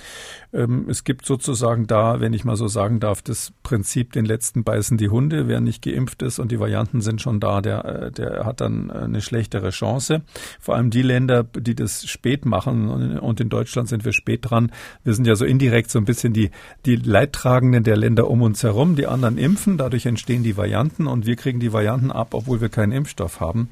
[0.53, 4.63] Ähm, es gibt sozusagen da, wenn ich mal so sagen darf, das Prinzip, den letzten
[4.63, 5.49] beißen die Hunde.
[5.49, 8.89] Wer nicht geimpft ist und die Varianten sind schon da, der, äh, der hat dann
[8.89, 10.23] äh, eine schlechtere Chance.
[10.61, 14.71] Vor allem die Länder, die das spät machen und in Deutschland sind wir spät dran.
[15.03, 16.53] Wir sind ja so indirekt so ein bisschen die,
[16.87, 18.95] die Leidtragenden der Länder um uns herum.
[18.95, 22.69] Die anderen impfen, dadurch entstehen die Varianten und wir kriegen die Varianten ab, obwohl wir
[22.69, 23.69] keinen Impfstoff Impfstoff haben,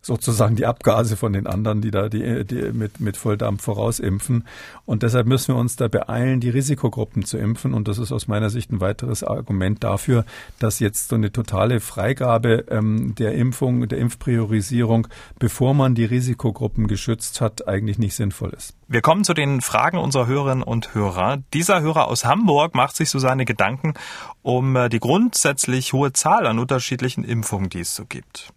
[0.00, 4.44] sozusagen die Abgase von den anderen, die da die, die mit, mit Volldampf vorausimpfen.
[4.84, 7.72] Und deshalb müssen wir uns da beeilen, die Risikogruppen zu impfen.
[7.74, 10.24] Und das ist aus meiner Sicht ein weiteres Argument dafür,
[10.58, 16.86] dass jetzt so eine totale Freigabe ähm, der Impfung, der Impfpriorisierung, bevor man die Risikogruppen
[16.86, 18.74] geschützt hat, eigentlich nicht sinnvoll ist.
[18.86, 21.38] Wir kommen zu den Fragen unserer Hörerinnen und Hörer.
[21.54, 23.94] Dieser Hörer aus Hamburg macht sich so seine Gedanken
[24.42, 28.52] um äh, die grundsätzlich hohe Zahl an unterschiedlichen Impfungen, die es so gibt.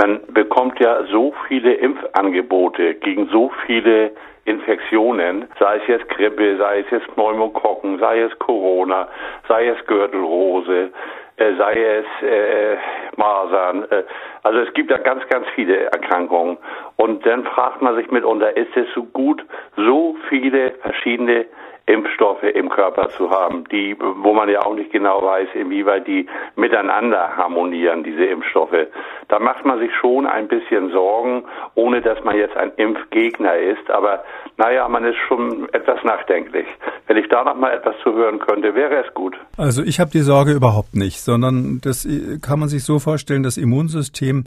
[0.00, 4.12] Man bekommt ja so viele Impfangebote gegen so viele
[4.46, 9.08] Infektionen, sei es jetzt Grippe, sei es jetzt Pneumokokken, sei es Corona,
[9.46, 10.90] sei es Gürtelrose,
[11.36, 12.78] äh, sei es äh,
[13.16, 13.84] Masern.
[13.90, 14.04] Äh,
[14.42, 16.56] also es gibt da ganz, ganz viele Erkrankungen.
[16.96, 19.44] Und dann fragt man sich mitunter, ist es so gut,
[19.76, 21.44] so viele verschiedene
[21.90, 26.26] Impfstoffe im Körper zu haben, die, wo man ja auch nicht genau weiß, inwieweit die
[26.56, 28.86] miteinander harmonieren, diese Impfstoffe.
[29.28, 33.90] Da macht man sich schon ein bisschen Sorgen, ohne dass man jetzt ein Impfgegner ist.
[33.90, 34.22] Aber
[34.56, 36.66] naja, man ist schon etwas nachdenklich.
[37.06, 39.36] Wenn ich da noch etwas zu hören könnte, wäre es gut.
[39.56, 42.06] Also ich habe die Sorge überhaupt nicht, sondern das
[42.42, 44.44] kann man sich so vorstellen, das Immunsystem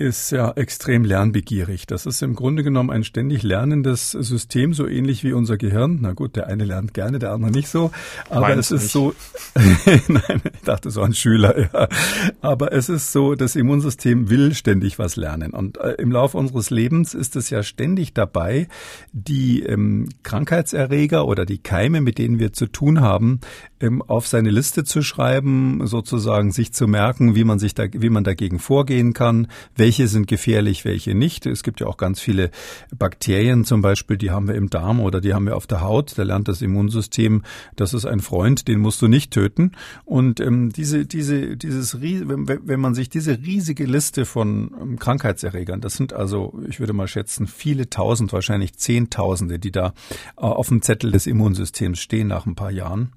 [0.00, 1.86] ist ja extrem lernbegierig.
[1.86, 5.98] Das ist im Grunde genommen ein ständig lernendes System, so ähnlich wie unser Gehirn.
[6.00, 7.90] Na gut, der eine lernt gerne, der andere nicht so.
[8.30, 8.92] Aber Meinst es ist nicht.
[8.92, 9.14] so,
[10.08, 11.88] nein, ich dachte so ein Schüler, ja.
[12.40, 15.52] Aber es ist so, das Immunsystem will ständig was lernen.
[15.52, 18.68] Und äh, im Laufe unseres Lebens ist es ja ständig dabei,
[19.12, 23.40] die ähm, Krankheitserreger oder die Keime, mit denen wir zu tun haben,
[24.08, 28.24] auf seine Liste zu schreiben, sozusagen sich zu merken, wie man sich da, wie man
[28.24, 31.46] dagegen vorgehen kann, welche sind gefährlich, welche nicht.
[31.46, 32.50] Es gibt ja auch ganz viele
[32.96, 36.18] Bakterien zum Beispiel, die haben wir im Darm oder die haben wir auf der Haut.
[36.18, 37.42] Da lernt das Immunsystem,
[37.74, 39.72] das ist ein Freund, den musst du nicht töten.
[40.04, 45.80] Und ähm, diese, diese, dieses, wenn, wenn man sich diese riesige Liste von ähm, Krankheitserregern,
[45.80, 49.94] das sind also, ich würde mal schätzen, viele tausend, wahrscheinlich Zehntausende, die da
[50.36, 53.12] äh, auf dem Zettel des Immunsystems stehen nach ein paar Jahren.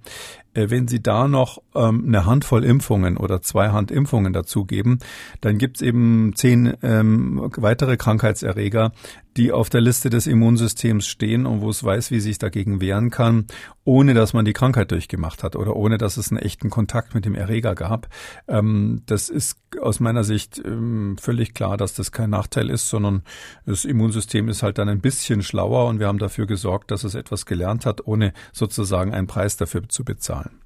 [0.54, 5.00] Äh, wenn Sie da noch ähm, eine Handvoll Impfungen oder zwei Handimpfungen dazugeben,
[5.42, 8.92] dann gibt's eben zehn ähm, weitere Krankheitserreger,
[9.38, 13.10] die auf der Liste des Immunsystems stehen und wo es weiß, wie sich dagegen wehren
[13.10, 13.46] kann,
[13.84, 17.26] ohne dass man die Krankheit durchgemacht hat oder ohne dass es einen echten Kontakt mit
[17.26, 18.08] dem Erreger gab.
[18.48, 23.24] Ähm, das ist aus meiner Sicht ähm, völlig klar, dass das kein Nachteil ist, sondern
[23.66, 27.16] das Immunsystem ist halt dann ein bisschen schlauer und wir haben dafür gesorgt, dass es
[27.16, 30.64] etwas gelernt hat, ohne sozusagen einen Preis dafür zu bezahlen.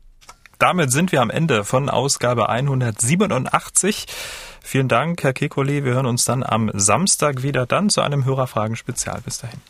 [0.60, 4.08] Damit sind wir am Ende von Ausgabe 187.
[4.62, 5.84] Vielen Dank, Herr Kekulé.
[5.84, 9.22] Wir hören uns dann am Samstag wieder dann zu einem Hörerfragen-Spezial.
[9.24, 9.62] Bis dahin.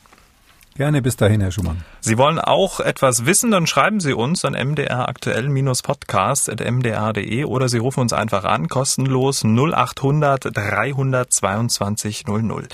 [0.77, 1.83] Gerne bis dahin, Herr Schumann.
[2.01, 8.13] Sie wollen auch etwas wissen, dann schreiben Sie uns an mdraktuell-podcast.mdr.de oder Sie rufen uns
[8.13, 12.67] einfach an, kostenlos 0800 322 00.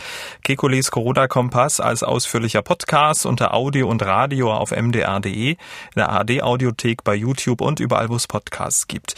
[0.43, 5.57] Kekules Corona-Kompass als ausführlicher Podcast unter Audio und Radio auf mdr.de, in
[5.95, 9.15] der ARD-Audiothek bei YouTube und überall, wo es Podcasts gibt.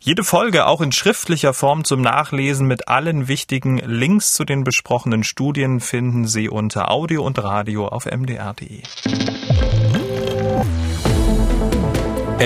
[0.00, 5.24] Jede Folge auch in schriftlicher Form zum Nachlesen mit allen wichtigen Links zu den besprochenen
[5.24, 8.80] Studien finden Sie unter Audio und Radio auf mdr.de mdr.de.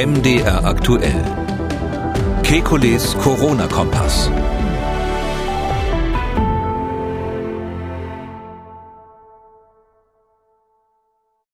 [0.07, 1.25] MDR aktuell.
[2.43, 4.29] Kekules Corona-Kompass.